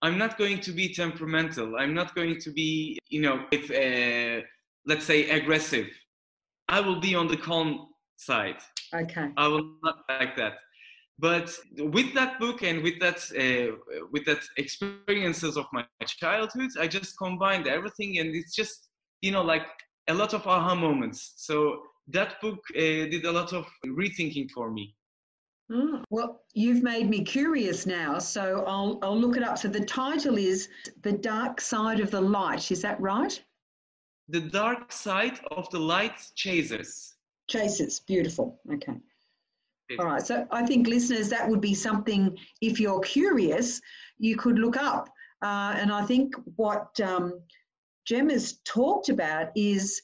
I'm 0.00 0.16
not 0.16 0.38
going 0.38 0.60
to 0.60 0.72
be 0.72 0.94
temperamental. 0.94 1.76
I'm 1.76 1.92
not 1.92 2.14
going 2.14 2.40
to 2.40 2.50
be, 2.50 2.98
you 3.10 3.20
know, 3.20 3.44
if 3.52 3.70
uh, 3.70 4.42
let's 4.86 5.04
say 5.04 5.28
aggressive. 5.30 5.88
I 6.68 6.80
will 6.80 7.00
be 7.00 7.14
on 7.14 7.28
the 7.28 7.36
calm 7.36 7.88
side. 8.16 8.60
Okay. 8.94 9.28
I 9.36 9.48
will 9.48 9.74
not 9.82 9.98
like 10.08 10.36
that. 10.36 10.54
But 11.18 11.50
with 11.78 12.12
that 12.14 12.38
book 12.38 12.62
and 12.62 12.82
with 12.82 13.00
that 13.00 13.18
uh, 13.34 14.04
with 14.12 14.26
that 14.26 14.42
experiences 14.58 15.56
of 15.56 15.64
my 15.72 15.84
childhood, 16.06 16.70
I 16.78 16.86
just 16.86 17.16
combined 17.16 17.66
everything, 17.66 18.18
and 18.18 18.34
it's 18.34 18.54
just 18.54 18.88
you 19.22 19.32
know 19.32 19.42
like 19.42 19.66
a 20.08 20.14
lot 20.14 20.34
of 20.34 20.46
aha 20.46 20.74
moments. 20.74 21.32
So 21.36 21.82
that 22.08 22.40
book 22.42 22.58
uh, 22.74 23.08
did 23.12 23.24
a 23.24 23.32
lot 23.32 23.52
of 23.54 23.66
rethinking 23.86 24.50
for 24.50 24.70
me. 24.70 24.94
Oh, 25.72 26.04
well, 26.10 26.42
you've 26.54 26.82
made 26.82 27.08
me 27.10 27.24
curious 27.24 27.86
now, 27.86 28.18
so 28.18 28.62
I'll 28.66 28.98
I'll 29.02 29.18
look 29.18 29.36
it 29.36 29.42
up. 29.42 29.56
So 29.56 29.68
the 29.68 29.84
title 29.84 30.36
is 30.36 30.68
"The 31.02 31.12
Dark 31.12 31.62
Side 31.62 32.00
of 32.00 32.10
the 32.10 32.20
Light." 32.20 32.70
Is 32.70 32.82
that 32.82 33.00
right? 33.00 33.42
The 34.28 34.40
Dark 34.40 34.92
Side 34.92 35.40
of 35.50 35.70
the 35.70 35.80
Light 35.80 36.18
Chasers. 36.34 37.14
Chasers, 37.48 38.00
beautiful. 38.00 38.60
Okay. 38.74 39.00
All 39.98 40.06
right. 40.06 40.26
So 40.26 40.46
I 40.50 40.66
think 40.66 40.88
listeners, 40.88 41.28
that 41.28 41.48
would 41.48 41.60
be 41.60 41.74
something, 41.74 42.36
if 42.60 42.80
you're 42.80 43.00
curious, 43.00 43.80
you 44.18 44.36
could 44.36 44.58
look 44.58 44.76
up. 44.76 45.08
Uh, 45.42 45.74
and 45.76 45.92
I 45.92 46.04
think 46.04 46.34
what 46.56 46.98
um, 47.00 47.40
Jem 48.06 48.30
has 48.30 48.58
talked 48.64 49.08
about 49.10 49.50
is 49.54 50.02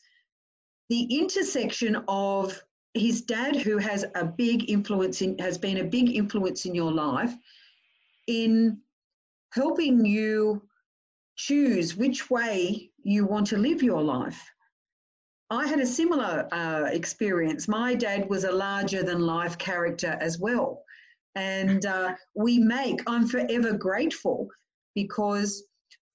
the 0.88 1.04
intersection 1.04 1.96
of 2.06 2.62
his 2.94 3.22
dad, 3.22 3.56
who 3.56 3.78
has 3.78 4.04
a 4.14 4.24
big 4.24 4.70
influence 4.70 5.22
in, 5.22 5.38
has 5.38 5.56
been 5.56 5.78
a 5.78 5.84
big 5.84 6.14
influence 6.14 6.66
in 6.66 6.74
your 6.74 6.92
life, 6.92 7.34
in 8.26 8.78
helping 9.50 10.04
you 10.04 10.62
choose 11.36 11.96
which 11.96 12.30
way 12.30 12.90
you 13.02 13.26
want 13.26 13.46
to 13.48 13.56
live 13.56 13.82
your 13.82 14.02
life. 14.02 14.51
I 15.52 15.66
had 15.66 15.80
a 15.80 15.86
similar 15.86 16.48
uh, 16.50 16.88
experience. 16.90 17.68
My 17.68 17.94
dad 17.94 18.26
was 18.30 18.44
a 18.44 18.50
larger 18.50 19.02
than 19.02 19.20
life 19.20 19.58
character 19.58 20.16
as 20.18 20.38
well. 20.38 20.82
And 21.34 21.84
uh, 21.84 22.14
we 22.34 22.58
make, 22.58 23.00
I'm 23.06 23.28
forever 23.28 23.74
grateful 23.74 24.48
because 24.94 25.62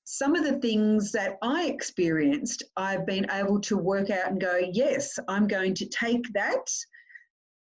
some 0.05 0.35
of 0.35 0.43
the 0.43 0.57
things 0.59 1.11
that 1.11 1.37
I 1.43 1.65
experienced, 1.65 2.63
I've 2.77 3.05
been 3.05 3.29
able 3.31 3.61
to 3.61 3.77
work 3.77 4.09
out 4.09 4.31
and 4.31 4.41
go, 4.41 4.59
yes, 4.73 5.19
I'm 5.27 5.47
going 5.47 5.75
to 5.75 5.85
take 5.85 6.25
that 6.33 6.67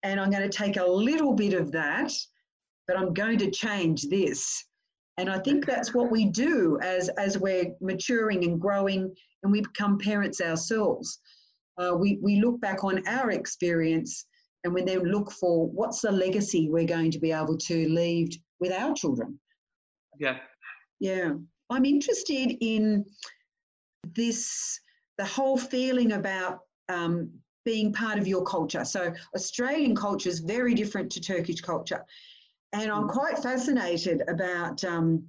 and 0.05 0.21
I'm 0.21 0.31
going 0.31 0.49
to 0.49 0.57
take 0.57 0.77
a 0.77 0.87
little 0.87 1.33
bit 1.33 1.55
of 1.55 1.73
that, 1.73 2.13
but 2.87 2.97
I'm 2.97 3.13
going 3.13 3.39
to 3.39 3.51
change 3.51 4.03
this. 4.03 4.65
And 5.19 5.29
I 5.29 5.41
think 5.41 5.67
that's 5.67 5.93
what 5.93 6.09
we 6.09 6.27
do 6.27 6.79
as, 6.83 7.09
as 7.19 7.37
we're 7.37 7.75
maturing 7.81 8.45
and 8.45 8.61
growing 8.61 9.13
and 9.43 9.51
we 9.51 9.61
become 9.61 9.99
parents 9.99 10.41
ourselves 10.41 11.19
uh, 11.79 11.95
we, 11.99 12.19
we 12.23 12.41
look 12.41 12.61
back 12.61 12.85
on 12.85 13.07
our 13.07 13.31
experience 13.31 14.27
and 14.65 14.73
we 14.73 14.83
then 14.83 15.01
look 15.01 15.31
for 15.31 15.67
what's 15.69 16.01
the 16.01 16.11
legacy 16.11 16.69
we're 16.71 16.87
going 16.87 17.11
to 17.11 17.19
be 17.19 17.33
able 17.33 17.57
to 17.59 17.89
leave 17.89 18.31
with 18.61 18.73
our 18.73 18.95
children. 18.95 19.39
Yeah. 20.19 20.39
Yeah. 21.01 21.33
I'm 21.71 21.85
interested 21.85 22.57
in 22.61 23.05
this 24.15 24.81
the 25.19 25.25
whole 25.25 25.57
feeling 25.57 26.13
about 26.13 26.61
um, 26.89 27.31
being 27.65 27.93
part 27.93 28.19
of 28.19 28.27
your 28.27 28.45
culture. 28.45 28.85
So 28.85 29.13
Australian 29.35 29.95
culture 29.95 30.29
is 30.29 30.41
very 30.41 30.75
different 30.75 31.11
to 31.13 31.21
Turkish 31.21 31.61
culture, 31.61 32.05
and 32.73 32.91
I'm 32.91 33.09
mm. 33.09 33.13
quite 33.13 33.39
fascinated 33.39 34.23
about 34.29 34.85
um, 34.85 35.27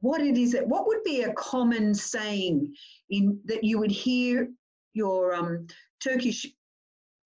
what 0.00 0.20
it 0.20 0.36
is 0.36 0.52
that 0.52 0.66
what 0.66 0.86
would 0.86 1.02
be 1.04 1.22
a 1.22 1.32
common 1.34 1.94
saying 1.94 2.74
in 3.10 3.38
that 3.44 3.64
you 3.64 3.78
would 3.78 3.90
hear 3.90 4.48
your 4.94 5.34
um, 5.34 5.66
Turkish 6.02 6.46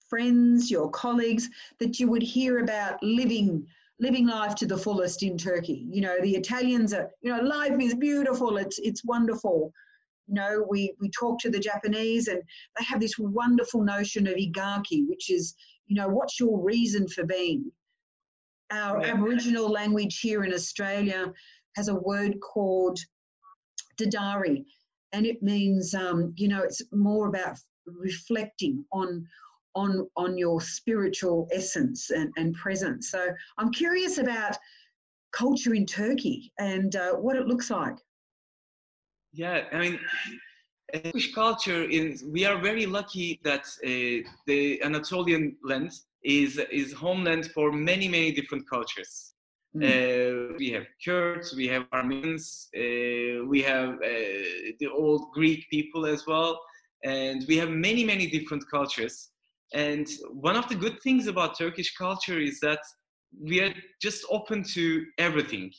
friends, 0.09 0.71
your 0.71 0.91
colleagues, 0.91 1.49
that 1.79 1.99
you 1.99 2.09
would 2.09 2.23
hear 2.23 2.59
about 2.59 3.03
living 3.03 3.67
living 4.03 4.27
life 4.27 4.55
to 4.57 4.67
the 4.67 4.77
fullest 4.77 5.23
in 5.23 5.39
Turkey. 5.39 5.87
You 5.89 6.01
know, 6.01 6.17
the 6.21 6.35
Italians 6.35 6.93
are, 6.93 7.09
you 7.23 7.35
know, 7.35 7.41
life 7.41 7.81
is 7.81 7.95
beautiful, 7.95 8.57
it's 8.57 8.79
it's 8.81 9.05
wonderful. 9.05 9.73
You 10.27 10.35
know, 10.35 10.67
we 10.69 10.95
we 11.01 11.09
talk 11.11 11.39
to 11.41 11.51
the 11.51 11.61
Japanese 11.61 12.29
and 12.29 12.43
they 12.79 12.85
have 12.85 13.01
this 13.01 13.19
wonderful 13.19 13.83
notion 13.83 14.27
of 14.27 14.35
ikigai, 14.35 15.09
which 15.09 15.31
is, 15.31 15.55
you 15.87 15.97
know, 15.97 16.09
what's 16.09 16.39
your 16.41 16.63
reason 16.63 17.09
for 17.09 17.25
being? 17.25 17.71
Our 18.71 19.01
yeah. 19.01 19.13
Aboriginal 19.15 19.69
language 19.71 20.21
here 20.21 20.45
in 20.45 20.53
Australia 20.53 21.33
has 21.77 21.89
a 21.89 21.95
word 21.95 22.41
called 22.41 22.99
dadirri, 23.99 24.65
and 25.13 25.27
it 25.27 25.43
means, 25.43 25.95
um, 25.95 26.33
you 26.37 26.49
know, 26.49 26.63
it's 26.63 26.83
more 26.93 27.29
about 27.29 27.59
reflecting 27.87 28.85
on 28.93 29.27
on 29.75 30.07
on 30.17 30.37
your 30.37 30.61
spiritual 30.61 31.49
essence 31.53 32.11
and, 32.11 32.33
and 32.37 32.55
presence. 32.55 33.11
So 33.11 33.29
I'm 33.59 33.71
curious 33.73 34.19
about 34.19 34.57
culture 35.33 35.75
in 35.75 35.87
Turkey 35.87 36.53
and 36.59 36.95
uh, 36.97 37.13
what 37.15 37.37
it 37.37 37.47
looks 37.47 37.71
like. 37.71 37.97
Yeah, 39.33 39.65
I 39.73 39.79
mean, 39.79 39.99
Turkish 40.93 41.35
culture 41.35 41.85
is. 41.85 42.23
We 42.25 42.45
are 42.45 42.61
very 42.61 42.85
lucky 42.85 43.41
that 43.45 43.65
uh, 43.85 44.29
the 44.47 44.83
Anatolian 44.83 45.57
land 45.65 45.93
is 46.23 46.61
is 46.71 46.93
homeland 46.93 47.51
for 47.53 47.73
many 47.73 48.09
many 48.09 48.33
different 48.33 48.69
cultures. 48.69 49.32
Mm. 49.75 49.85
Uh, 49.85 50.55
we 50.59 50.71
have 50.71 50.85
Kurds, 51.03 51.55
we 51.57 51.67
have 51.69 51.87
Armenians, 51.93 52.69
uh, 52.77 53.47
we 53.47 53.63
have 53.63 53.95
uh, 53.95 54.73
the 54.81 54.89
old 54.95 55.33
Greek 55.33 55.65
people 55.71 56.05
as 56.05 56.27
well, 56.27 56.61
and 57.05 57.45
we 57.49 57.57
have 57.57 57.71
many 57.71 58.05
many 58.05 58.27
different 58.27 58.65
cultures. 58.71 59.31
And 59.73 60.07
one 60.31 60.57
of 60.57 60.69
the 60.69 60.75
good 60.75 61.01
things 61.03 61.27
about 61.27 61.57
Turkish 61.57 61.97
culture 61.97 62.39
is 62.39 62.61
that 62.61 62.81
we 63.41 63.61
are 63.63 63.73
just 64.03 64.27
open 64.31 64.63
to 64.75 65.07
everything. 65.17 65.73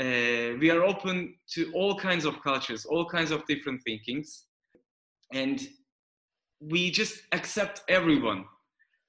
Uh, 0.00 0.58
we 0.60 0.68
are 0.70 0.82
open 0.82 1.36
to 1.54 1.70
all 1.72 1.96
kinds 1.96 2.24
of 2.24 2.42
cultures, 2.42 2.84
all 2.84 3.08
kinds 3.08 3.30
of 3.30 3.46
different 3.46 3.80
thinkings, 3.86 4.46
and 5.32 5.68
we 6.60 6.90
just 6.90 7.22
accept 7.30 7.82
everyone. 7.88 8.44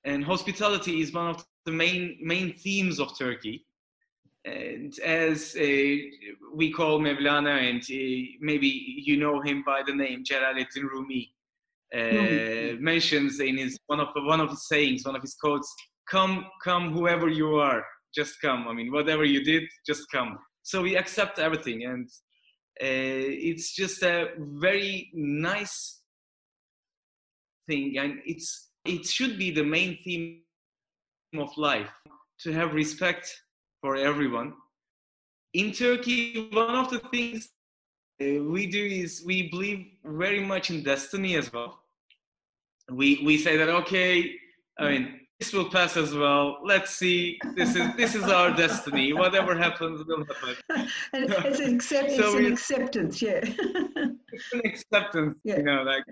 And 0.05 0.23
hospitality 0.23 1.01
is 1.01 1.11
one 1.11 1.27
of 1.31 1.43
the 1.65 1.71
main 1.71 2.19
main 2.21 2.53
themes 2.53 2.99
of 2.99 3.17
Turkey. 3.17 3.66
And 4.47 4.97
as 4.99 5.55
uh, 5.59 5.95
we 6.53 6.71
call 6.71 6.99
Mevlana, 6.99 7.69
and 7.69 7.81
uh, 7.81 8.37
maybe 8.39 8.69
you 9.05 9.17
know 9.17 9.41
him 9.41 9.63
by 9.65 9.81
the 9.85 9.93
name 9.93 10.23
Jalaluddin 10.23 10.83
Rumi, 10.83 11.33
uh, 11.93 12.77
mentions 12.79 13.39
in 13.39 13.57
his 13.57 13.77
one 13.87 13.99
of 13.99 14.09
one 14.15 14.39
of 14.39 14.49
his 14.49 14.67
sayings, 14.67 15.05
one 15.05 15.17
of 15.17 15.21
his 15.21 15.35
quotes, 15.35 15.73
"Come, 16.09 16.45
come, 16.63 16.93
whoever 16.93 17.27
you 17.27 17.55
are, 17.55 17.83
just 18.15 18.39
come. 18.41 18.67
I 18.69 18.73
mean, 18.73 18.91
whatever 18.91 19.25
you 19.25 19.43
did, 19.43 19.63
just 19.85 20.09
come." 20.11 20.37
So 20.63 20.81
we 20.81 20.95
accept 20.95 21.39
everything, 21.39 21.83
and 21.83 22.07
uh, 22.81 23.47
it's 23.49 23.75
just 23.75 24.01
a 24.03 24.29
very 24.37 25.09
nice 25.13 26.01
thing, 27.67 27.97
and 27.97 28.19
it's 28.25 28.69
it 28.85 29.05
should 29.05 29.37
be 29.37 29.51
the 29.51 29.63
main 29.63 29.97
theme 30.05 30.41
of 31.37 31.49
life 31.57 31.91
to 32.43 32.53
have 32.53 32.73
respect 32.73 33.27
for 33.81 33.95
everyone. 33.95 34.53
In 35.53 35.71
Turkey, 35.71 36.49
one 36.51 36.75
of 36.75 36.89
the 36.89 36.99
things 36.99 37.49
uh, 38.21 38.43
we 38.43 38.67
do 38.67 38.83
is 38.83 39.23
we 39.25 39.49
believe 39.49 39.85
very 40.03 40.43
much 40.43 40.69
in 40.69 40.83
destiny 40.83 41.35
as 41.35 41.51
well. 41.51 41.79
We 42.89 43.21
we 43.25 43.37
say 43.37 43.57
that 43.57 43.69
okay, 43.69 44.33
I 44.79 44.89
mean 44.89 45.27
this 45.39 45.53
will 45.53 45.69
pass 45.69 45.97
as 45.97 46.13
well. 46.15 46.57
Let's 46.63 46.95
see. 46.95 47.37
This 47.55 47.75
is 47.75 47.95
this 47.95 48.15
is 48.15 48.23
our 48.23 48.51
destiny. 48.55 49.13
Whatever 49.13 49.55
happens 49.55 50.03
will 50.07 50.25
happen. 50.25 50.55
and 51.13 51.29
it's, 51.45 51.59
an, 51.59 51.75
accept, 51.75 52.11
so 52.11 52.37
it's 52.37 52.39
an 52.39 52.51
acceptance, 52.53 53.21
yeah. 53.21 53.39
it's 53.43 54.53
an 54.53 54.61
acceptance, 54.65 55.37
yeah. 55.43 55.57
you 55.57 55.63
know, 55.63 55.83
like. 55.83 56.03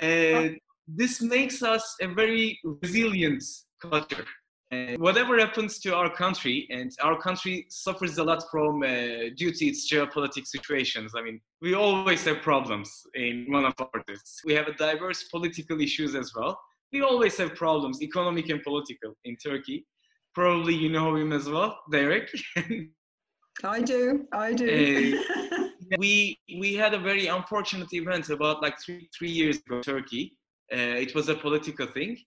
Uh, 0.00 0.54
this 0.86 1.20
makes 1.20 1.62
us 1.62 1.96
a 2.00 2.06
very 2.06 2.58
resilient 2.62 3.42
culture. 3.82 4.24
And 4.70 5.00
whatever 5.00 5.38
happens 5.38 5.78
to 5.80 5.94
our 5.94 6.10
country, 6.14 6.66
and 6.70 6.92
our 7.02 7.18
country 7.18 7.66
suffers 7.70 8.18
a 8.18 8.24
lot 8.24 8.42
from 8.50 8.82
uh, 8.82 9.30
due 9.34 9.50
to 9.50 9.64
its 9.64 9.90
geopolitical 9.90 10.46
situations. 10.46 11.12
I 11.16 11.22
mean, 11.22 11.40
we 11.62 11.74
always 11.74 12.22
have 12.24 12.42
problems 12.42 13.06
in 13.14 13.46
one 13.48 13.64
of 13.64 13.72
our 13.78 13.86
parties. 13.86 14.40
We 14.44 14.52
have 14.54 14.68
a 14.68 14.74
diverse 14.74 15.24
political 15.24 15.80
issues 15.80 16.14
as 16.14 16.32
well. 16.34 16.60
We 16.92 17.00
always 17.00 17.36
have 17.38 17.54
problems, 17.54 18.02
economic 18.02 18.50
and 18.50 18.62
political, 18.62 19.14
in 19.24 19.36
Turkey. 19.36 19.86
Probably 20.34 20.74
you 20.74 20.90
know 20.90 21.16
him 21.16 21.32
as 21.32 21.48
well, 21.48 21.78
Derek. 21.90 22.28
I 23.64 23.80
do. 23.80 24.26
I 24.32 24.52
do. 24.52 25.18
uh, 25.50 25.68
we 25.98 26.38
we 26.60 26.74
had 26.74 26.92
a 26.92 26.98
very 26.98 27.26
unfortunate 27.28 27.92
event 27.94 28.28
about 28.28 28.60
like 28.62 28.76
three 28.84 29.08
three 29.18 29.30
years 29.30 29.56
ago 29.56 29.76
in 29.76 29.82
Turkey. 29.82 30.36
Uh, 30.70 31.00
it 31.04 31.14
was 31.14 31.30
a 31.30 31.34
political 31.34 31.86
thing 31.86 32.18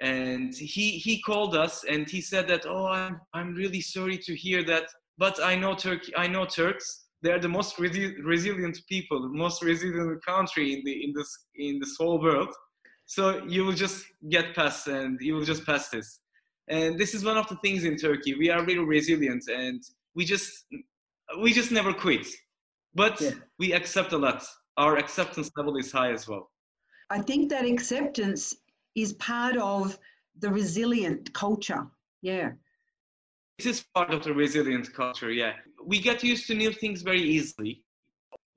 and 0.00 0.54
he 0.54 0.92
he 0.92 1.20
called 1.22 1.56
us 1.56 1.84
and 1.88 2.08
he 2.08 2.20
said 2.20 2.48
that 2.48 2.66
oh 2.66 2.86
i'm 2.86 3.20
i'm 3.32 3.54
really 3.54 3.80
sorry 3.80 4.18
to 4.18 4.34
hear 4.34 4.64
that 4.64 4.84
but 5.18 5.40
i 5.42 5.54
know 5.54 5.74
turkey 5.74 6.12
i 6.16 6.26
know 6.26 6.44
turks. 6.44 7.02
They're 7.22 7.40
the 7.40 7.48
most 7.48 7.78
resi- 7.78 8.16
resilient 8.22 8.78
people 8.86 9.22
the 9.22 9.28
most 9.28 9.62
resilient 9.62 10.22
country 10.26 10.74
in 10.74 10.82
the 10.84 11.04
in 11.04 11.14
this 11.14 11.30
in 11.56 11.78
this 11.80 11.96
whole 11.98 12.20
world. 12.20 12.52
So 13.06 13.44
you 13.44 13.64
will 13.64 13.72
just 13.72 14.04
get 14.28 14.54
past 14.54 14.88
and 14.88 15.18
you 15.20 15.34
will 15.34 15.44
just 15.44 15.64
pass 15.64 15.88
this. 15.88 16.20
And 16.68 16.98
this 16.98 17.14
is 17.14 17.24
one 17.24 17.38
of 17.38 17.48
the 17.48 17.56
things 17.56 17.84
in 17.84 17.96
turkey. 17.96 18.34
We 18.34 18.50
are 18.50 18.62
really 18.64 18.84
resilient 18.84 19.44
and 19.48 19.82
we 20.14 20.26
just 20.26 20.66
we 21.40 21.52
just 21.52 21.70
never 21.70 21.92
quit. 21.94 22.26
But 22.94 23.20
yeah. 23.20 23.32
we 23.58 23.72
accept 23.72 24.12
a 24.12 24.18
lot. 24.18 24.44
Our 24.76 24.96
acceptance 24.96 25.50
level 25.56 25.76
is 25.76 25.92
high 25.92 26.12
as 26.12 26.28
well. 26.28 26.50
I 27.10 27.20
think 27.20 27.50
that 27.50 27.64
acceptance 27.64 28.54
is 28.94 29.12
part 29.14 29.56
of 29.56 29.98
the 30.40 30.50
resilient 30.50 31.32
culture. 31.32 31.86
Yeah. 32.22 32.52
This 33.58 33.66
is 33.66 33.84
part 33.94 34.12
of 34.12 34.24
the 34.24 34.34
resilient 34.34 34.92
culture, 34.92 35.30
yeah. 35.30 35.52
We 35.84 36.00
get 36.00 36.24
used 36.24 36.46
to 36.48 36.54
new 36.54 36.72
things 36.72 37.02
very 37.02 37.22
easily. 37.22 37.82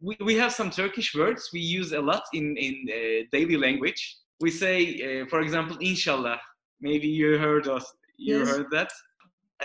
We, 0.01 0.17
we 0.23 0.35
have 0.35 0.53
some 0.53 0.69
Turkish 0.69 1.13
words 1.15 1.49
we 1.53 1.59
use 1.59 1.91
a 1.91 1.99
lot 1.99 2.23
in, 2.33 2.55
in 2.57 2.87
uh, 2.89 3.25
daily 3.31 3.57
language. 3.57 4.17
We 4.39 4.51
say, 4.51 5.21
uh, 5.21 5.25
for 5.27 5.41
example, 5.41 5.77
inshallah. 5.81 6.39
Maybe 6.81 7.07
you 7.07 7.37
heard 7.37 7.67
us. 7.67 7.93
You 8.17 8.39
yes. 8.39 8.49
heard 8.49 8.67
that? 8.71 8.91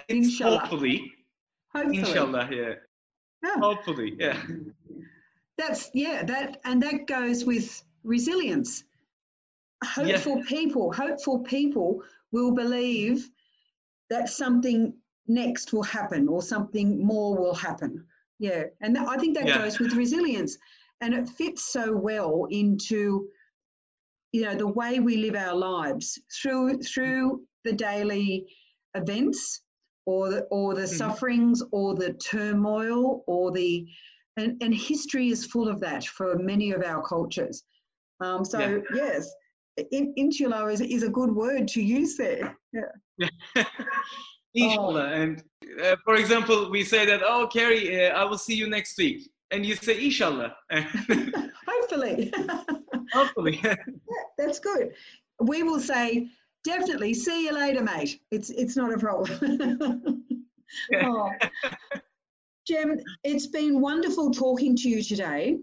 It's 0.08 0.28
inshallah. 0.28 0.58
Hopefully. 0.60 1.12
Hopefully. 1.74 1.98
Inshallah, 1.98 2.48
yeah. 2.50 2.74
yeah. 3.42 3.56
Hopefully, 3.58 4.16
yeah. 4.18 4.42
That's, 5.58 5.90
yeah, 5.94 6.24
that, 6.24 6.60
and 6.64 6.82
that 6.82 7.06
goes 7.06 7.44
with 7.44 7.82
resilience 8.04 8.84
hopeful 9.84 10.38
yeah. 10.38 10.44
people, 10.46 10.92
hopeful 10.92 11.40
people 11.40 12.02
will 12.30 12.52
believe 12.52 13.28
that 14.10 14.28
something 14.28 14.94
next 15.26 15.72
will 15.72 15.82
happen 15.82 16.28
or 16.28 16.42
something 16.42 17.04
more 17.04 17.36
will 17.36 17.54
happen. 17.54 18.04
Yeah, 18.38 18.64
and 18.80 18.96
that, 18.96 19.08
I 19.08 19.16
think 19.16 19.36
that 19.36 19.46
yeah. 19.46 19.58
goes 19.58 19.78
with 19.78 19.92
resilience, 19.92 20.58
and 21.00 21.14
it 21.14 21.28
fits 21.28 21.72
so 21.72 21.94
well 21.94 22.46
into 22.50 23.28
you 24.32 24.42
know 24.42 24.54
the 24.54 24.66
way 24.66 24.98
we 24.98 25.16
live 25.18 25.36
our 25.36 25.54
lives 25.54 26.18
through 26.40 26.78
through 26.78 27.42
the 27.64 27.72
daily 27.72 28.46
events 28.94 29.62
or 30.06 30.30
the, 30.30 30.40
or 30.50 30.74
the 30.74 30.82
mm-hmm. 30.82 30.96
sufferings 30.96 31.62
or 31.70 31.94
the 31.94 32.14
turmoil 32.14 33.22
or 33.26 33.52
the 33.52 33.86
and, 34.36 34.60
and 34.62 34.74
history 34.74 35.28
is 35.28 35.46
full 35.46 35.68
of 35.68 35.78
that 35.80 36.04
for 36.04 36.36
many 36.36 36.72
of 36.72 36.82
our 36.82 37.02
cultures. 37.02 37.64
Um, 38.20 38.44
so 38.44 38.58
yeah. 38.58 38.78
yes, 38.94 39.30
in, 39.76 40.12
inshallah 40.16 40.66
is, 40.70 40.80
is 40.80 41.02
a 41.02 41.08
good 41.08 41.34
word 41.34 41.68
to 41.68 41.82
use 41.82 42.16
there. 42.16 42.56
Yeah. 42.72 43.28
inshallah. 44.54 45.10
Oh. 45.10 45.14
And 45.14 45.42
uh, 45.82 45.96
for 46.04 46.16
example, 46.16 46.70
we 46.70 46.84
say 46.84 47.06
that, 47.06 47.22
oh, 47.24 47.48
Carrie, 47.52 48.06
uh, 48.06 48.10
I 48.10 48.24
will 48.24 48.38
see 48.38 48.54
you 48.54 48.68
next 48.68 48.98
week. 48.98 49.30
And 49.50 49.64
you 49.66 49.76
say, 49.76 50.02
inshallah. 50.04 50.54
Hopefully. 51.68 52.32
Hopefully. 53.12 53.60
yeah, 53.62 53.76
that's 54.38 54.58
good. 54.58 54.94
We 55.40 55.62
will 55.62 55.80
say, 55.80 56.28
definitely, 56.64 57.14
see 57.14 57.44
you 57.44 57.52
later, 57.52 57.82
mate. 57.82 58.20
It's, 58.30 58.50
it's 58.50 58.76
not 58.76 58.92
a 58.92 58.98
problem. 58.98 60.24
oh. 61.02 61.30
Jem, 62.66 62.98
it's 63.24 63.48
been 63.48 63.80
wonderful 63.80 64.30
talking 64.30 64.76
to 64.76 64.88
you 64.88 65.02
today. 65.02 65.58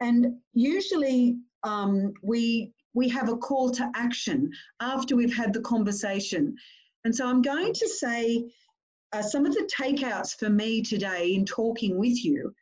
And 0.00 0.36
usually 0.52 1.38
um, 1.64 2.14
we 2.22 2.72
we 2.96 3.08
have 3.10 3.28
a 3.28 3.36
call 3.36 3.70
to 3.70 3.88
action 3.94 4.50
after 4.80 5.14
we've 5.14 5.36
had 5.36 5.52
the 5.52 5.60
conversation. 5.60 6.56
And 7.04 7.14
so 7.14 7.26
I'm 7.28 7.42
going 7.42 7.74
to 7.74 7.88
say 7.88 8.50
uh, 9.12 9.22
some 9.22 9.44
of 9.44 9.54
the 9.54 9.68
takeouts 9.80 10.36
for 10.38 10.48
me 10.48 10.82
today 10.82 11.34
in 11.34 11.44
talking 11.44 11.98
with 11.98 12.24
you 12.24 12.52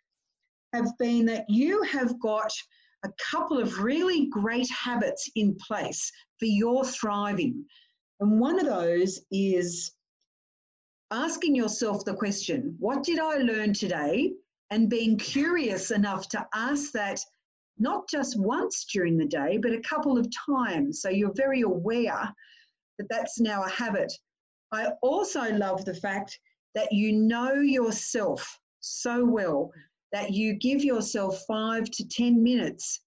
have 0.75 0.91
been 0.99 1.25
that 1.27 1.45
you 1.49 1.83
have 1.85 2.19
got 2.19 2.53
a 3.05 3.11
couple 3.31 3.59
of 3.59 3.79
really 3.79 4.27
great 4.27 4.69
habits 4.71 5.31
in 5.37 5.57
place 5.65 6.11
for 6.41 6.47
your 6.47 6.85
thriving. 6.85 7.65
And 8.19 8.41
one 8.41 8.59
of 8.59 8.67
those 8.67 9.21
is 9.31 9.93
asking 11.13 11.55
yourself 11.55 12.05
the 12.05 12.15
question, 12.15 12.75
what 12.81 13.05
did 13.05 13.21
I 13.21 13.37
learn 13.37 13.73
today? 13.73 14.33
And 14.71 14.91
being 14.91 15.17
curious 15.17 15.93
enough 15.93 16.29
to 16.31 16.45
ask 16.55 16.91
that 16.93 17.21
not 17.79 18.09
just 18.09 18.39
once 18.39 18.85
during 18.93 19.17
the 19.17 19.27
day, 19.27 19.59
but 19.59 19.73
a 19.73 19.81
couple 19.81 20.17
of 20.19 20.29
times. 20.47 21.01
So 21.01 21.09
you're 21.09 21.35
very 21.35 21.63
aware 21.63 22.33
that 22.99 23.09
that's 23.09 23.41
now 23.41 23.65
a 23.65 23.71
habit. 23.71 24.13
I 24.73 24.89
also 25.03 25.53
love 25.53 25.85
the 25.85 25.95
fact 25.95 26.39
that 26.75 26.93
you 26.93 27.13
know 27.13 27.55
yourself 27.55 28.59
so 28.81 29.25
well 29.25 29.71
that 30.13 30.33
you 30.33 30.55
give 30.55 30.85
yourself 30.85 31.45
five 31.47 31.91
to 31.91 32.07
10 32.07 32.43
minutes 32.43 33.01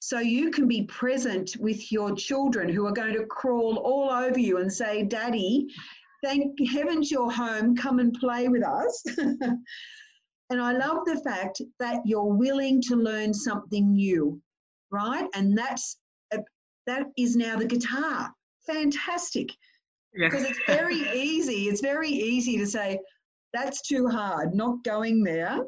so 0.00 0.18
you 0.18 0.50
can 0.50 0.66
be 0.66 0.84
present 0.84 1.56
with 1.58 1.92
your 1.92 2.14
children 2.14 2.68
who 2.68 2.86
are 2.86 2.92
going 2.92 3.12
to 3.14 3.26
crawl 3.26 3.76
all 3.76 4.10
over 4.10 4.38
you 4.38 4.58
and 4.58 4.72
say, 4.72 5.02
Daddy, 5.02 5.68
thank 6.24 6.58
heavens 6.68 7.10
you're 7.10 7.30
home, 7.30 7.76
come 7.76 7.98
and 7.98 8.14
play 8.14 8.48
with 8.48 8.64
us. 8.64 9.04
and 10.50 10.60
I 10.60 10.72
love 10.72 11.04
the 11.06 11.20
fact 11.20 11.62
that 11.78 12.00
you're 12.04 12.34
willing 12.34 12.82
to 12.82 12.96
learn 12.96 13.32
something 13.32 13.94
new, 13.94 14.40
right? 14.90 15.26
And 15.34 15.56
that's 15.56 15.96
uh, 16.34 16.38
that 16.86 17.06
is 17.16 17.36
now 17.36 17.56
the 17.56 17.66
guitar. 17.66 18.30
Fantastic. 18.66 19.50
Because 20.12 20.44
it's 20.44 20.58
very 20.66 20.96
easy. 21.14 21.68
It's 21.68 21.80
very 21.80 22.10
easy 22.10 22.58
to 22.58 22.66
say, 22.66 22.98
that's 23.52 23.80
too 23.82 24.08
hard, 24.08 24.54
not 24.54 24.82
going 24.84 25.22
there. 25.22 25.60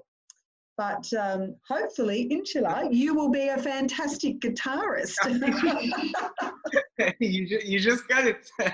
But 0.78 1.12
um, 1.12 1.54
hopefully, 1.68 2.28
inshallah, 2.30 2.88
you 2.90 3.14
will 3.14 3.28
be 3.28 3.48
a 3.48 3.58
fantastic 3.58 4.40
guitarist. 4.40 5.16
you, 7.20 7.46
just, 7.46 7.66
you 7.66 7.78
just 7.78 8.08
got 8.08 8.24
it. 8.26 8.50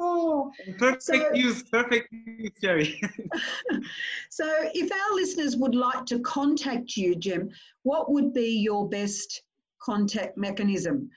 oh, 0.00 0.50
perfect 0.78 1.02
so, 1.02 1.32
use, 1.32 1.62
perfect 1.62 2.08
use, 2.12 2.50
Jerry. 2.60 3.00
so, 4.30 4.50
if 4.74 4.90
our 4.90 5.14
listeners 5.14 5.56
would 5.56 5.76
like 5.76 6.06
to 6.06 6.18
contact 6.20 6.96
you, 6.96 7.14
Jim, 7.14 7.48
what 7.84 8.10
would 8.10 8.34
be 8.34 8.58
your 8.58 8.88
best 8.88 9.42
contact 9.80 10.36
mechanism? 10.36 11.08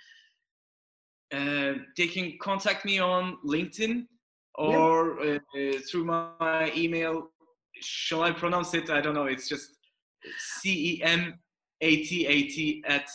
Uh, 1.34 1.74
they 1.98 2.08
can 2.08 2.38
contact 2.40 2.86
me 2.86 3.00
on 3.00 3.38
LinkedIn 3.44 4.06
or 4.54 5.18
yep. 5.24 5.42
uh, 5.58 5.80
through 5.90 6.06
my 6.06 6.72
email 6.76 7.32
shall 7.82 8.24
I 8.24 8.32
pronounce 8.32 8.74
it? 8.74 8.90
I 8.90 9.02
don't 9.02 9.14
know. 9.14 9.26
It's 9.26 9.48
just 9.48 9.78
C 10.38 10.96
E 10.96 11.04
M 11.04 11.38
A 11.82 11.98
T 12.04 12.26
A 12.28 12.44
T 12.44 12.84
at 12.88 13.08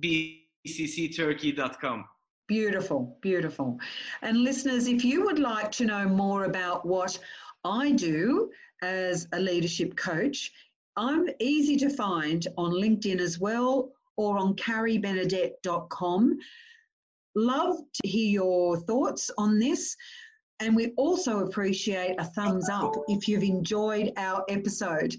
bccturkey.com. 0.00 2.04
Beautiful, 2.48 3.16
beautiful. 3.20 3.78
And 4.20 4.42
listeners, 4.42 4.86
if 4.86 5.04
you 5.04 5.24
would 5.24 5.38
like 5.38 5.72
to 5.72 5.86
know 5.86 6.06
more 6.06 6.44
about 6.44 6.84
what 6.84 7.18
I 7.64 7.92
do 7.92 8.50
as 8.82 9.28
a 9.32 9.40
leadership 9.40 9.96
coach, 9.96 10.52
I'm 10.96 11.28
easy 11.40 11.76
to 11.78 11.88
find 11.88 12.46
on 12.58 12.72
LinkedIn 12.72 13.20
as 13.20 13.38
well 13.38 13.92
or 14.16 14.36
on 14.36 14.54
carriebenedette.com. 14.54 16.38
Love 17.34 17.78
to 17.94 18.08
hear 18.08 18.30
your 18.30 18.76
thoughts 18.76 19.30
on 19.38 19.58
this. 19.58 19.96
And 20.62 20.76
we 20.76 20.92
also 20.96 21.40
appreciate 21.40 22.14
a 22.20 22.24
thumbs 22.24 22.68
up 22.68 22.94
if 23.08 23.26
you've 23.26 23.42
enjoyed 23.42 24.12
our 24.16 24.44
episode. 24.48 25.12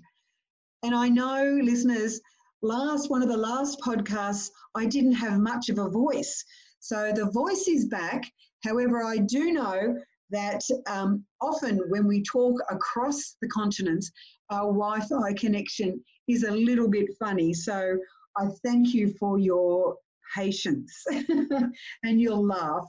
And 0.84 0.96
I 0.96 1.10
know, 1.10 1.60
listeners, 1.62 2.22
last 2.62 3.10
one 3.10 3.22
of 3.22 3.28
the 3.28 3.36
last 3.36 3.78
podcasts, 3.82 4.50
I 4.74 4.86
didn't 4.86 5.16
have 5.16 5.42
much 5.42 5.68
of 5.68 5.80
a 5.80 5.90
voice. 5.90 6.46
So 6.80 7.12
the 7.14 7.30
voice 7.32 7.68
is 7.68 7.88
back. 7.88 8.24
However, 8.64 9.04
I 9.04 9.18
do 9.18 9.52
know 9.52 9.98
that 10.30 10.64
um, 10.88 11.26
often 11.42 11.78
when 11.90 12.08
we 12.08 12.24
talk 12.24 12.58
across 12.70 13.36
the 13.42 13.50
continents, 13.50 14.14
our 14.50 14.72
Wi 14.72 15.02
Fi 15.02 15.34
connection 15.34 16.02
is 16.30 16.46
a 16.46 16.52
little 16.52 16.88
bit 16.88 17.10
funny. 17.20 17.54
So 17.54 17.98
I 18.38 18.48
thank 18.64 18.94
you 18.94 19.14
for 19.20 19.40
your 19.40 19.98
patience 20.34 21.04
and 22.04 22.22
your 22.22 22.38
laugh. 22.38 22.88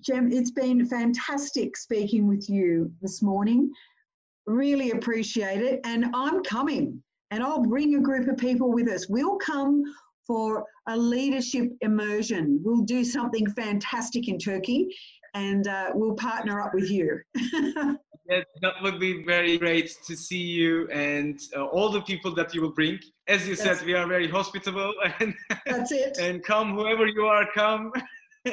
Jem, 0.00 0.30
it's 0.32 0.50
been 0.50 0.86
fantastic 0.86 1.76
speaking 1.76 2.26
with 2.26 2.48
you 2.48 2.90
this 3.00 3.22
morning. 3.22 3.70
Really 4.46 4.90
appreciate 4.90 5.62
it. 5.62 5.80
And 5.84 6.06
I'm 6.14 6.42
coming 6.42 7.02
and 7.30 7.42
I'll 7.42 7.62
bring 7.62 7.96
a 7.96 8.00
group 8.00 8.28
of 8.28 8.36
people 8.36 8.72
with 8.72 8.88
us. 8.88 9.08
We'll 9.08 9.36
come 9.36 9.82
for 10.26 10.64
a 10.88 10.96
leadership 10.96 11.70
immersion. 11.80 12.60
We'll 12.62 12.82
do 12.82 13.04
something 13.04 13.46
fantastic 13.50 14.28
in 14.28 14.38
Turkey 14.38 14.88
and 15.34 15.66
uh, 15.66 15.90
we'll 15.94 16.14
partner 16.14 16.60
up 16.60 16.74
with 16.74 16.90
you. 16.90 17.20
yeah, 17.34 18.40
that 18.62 18.74
would 18.82 19.00
be 19.00 19.24
very 19.24 19.58
great 19.58 19.90
to 20.06 20.16
see 20.16 20.42
you 20.42 20.88
and 20.88 21.40
uh, 21.56 21.64
all 21.64 21.90
the 21.90 22.02
people 22.02 22.34
that 22.34 22.54
you 22.54 22.62
will 22.62 22.72
bring. 22.72 22.98
As 23.26 23.46
you 23.48 23.56
that's, 23.56 23.78
said, 23.78 23.86
we 23.86 23.94
are 23.94 24.06
very 24.06 24.28
hospitable 24.28 24.94
and 25.20 25.34
that's 25.66 25.92
it. 25.92 26.18
and 26.18 26.42
come 26.42 26.74
whoever 26.74 27.06
you 27.06 27.26
are, 27.26 27.46
come. 27.54 27.92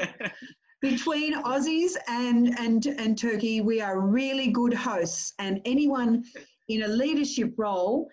between 0.81 1.35
Aussies 1.43 1.95
and, 2.07 2.59
and, 2.59 2.85
and 2.87 3.17
Turkey, 3.17 3.61
we 3.61 3.81
are 3.81 3.99
really 3.99 4.47
good 4.47 4.73
hosts. 4.73 5.33
And 5.37 5.61
anyone 5.63 6.23
in 6.69 6.83
a 6.83 6.87
leadership 6.87 7.53
role, 7.55 8.09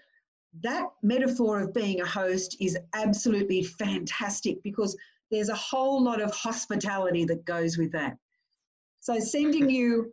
that 0.62 0.84
metaphor 1.02 1.60
of 1.60 1.72
being 1.72 2.00
a 2.02 2.06
host 2.06 2.56
is 2.60 2.78
absolutely 2.94 3.62
fantastic 3.62 4.62
because 4.62 4.96
there's 5.30 5.48
a 5.48 5.54
whole 5.54 6.02
lot 6.02 6.20
of 6.20 6.32
hospitality 6.34 7.24
that 7.24 7.44
goes 7.44 7.78
with 7.78 7.90
that. 7.92 8.16
So, 9.00 9.18
sending 9.18 9.70
you 9.70 10.12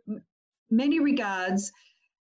many 0.70 1.00
regards. 1.00 1.70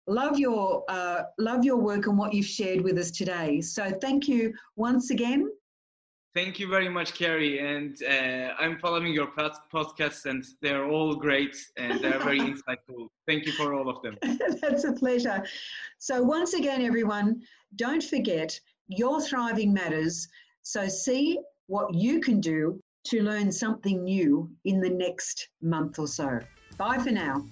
Love 0.07 0.39
your 0.39 0.85
uh, 0.89 1.25
love 1.39 1.67
your 1.67 1.77
work 1.77 2.07
and 2.07 2.17
what 2.17 2.33
you've 2.33 2.47
shared 2.47 2.81
with 2.81 2.97
us 2.97 3.11
today. 3.11 3.61
So, 3.61 3.91
thank 4.01 4.27
you 4.27 4.55
once 4.77 5.11
again 5.11 5.51
Thank 6.39 6.61
you 6.61 6.69
very 6.69 6.89
much, 6.89 7.15
Carrie. 7.15 7.59
And 7.59 8.01
uh, 8.01 8.55
I'm 8.61 8.79
following 8.79 9.13
your 9.13 9.27
podcasts, 9.27 10.25
and 10.25 10.45
they're 10.63 10.87
all 10.87 11.17
great 11.17 11.57
and 11.77 11.99
they're 11.99 12.21
very 12.21 12.39
insightful. 12.53 13.09
Thank 13.27 13.45
you 13.45 13.51
for 13.51 13.75
all 13.75 13.89
of 13.89 14.01
them. 14.03 14.17
That's 14.63 14.85
a 14.85 14.93
pleasure. 14.93 15.45
So, 15.99 16.23
once 16.23 16.55
again, 16.55 16.81
everyone, 16.81 17.43
don't 17.75 18.05
forget 18.05 18.57
your 18.87 19.21
thriving 19.21 19.75
matters. 19.75 20.29
So, 20.63 20.87
see 20.87 21.41
what 21.67 21.93
you 21.93 22.21
can 22.21 22.41
do 22.41 22.81
to 23.07 23.21
learn 23.21 23.51
something 23.51 24.05
new 24.05 24.49
in 24.65 24.81
the 24.81 24.91
next 24.91 25.49
month 25.61 25.99
or 25.99 26.07
so. 26.07 26.39
Bye 26.77 26.99
for 26.99 27.11
now. 27.11 27.49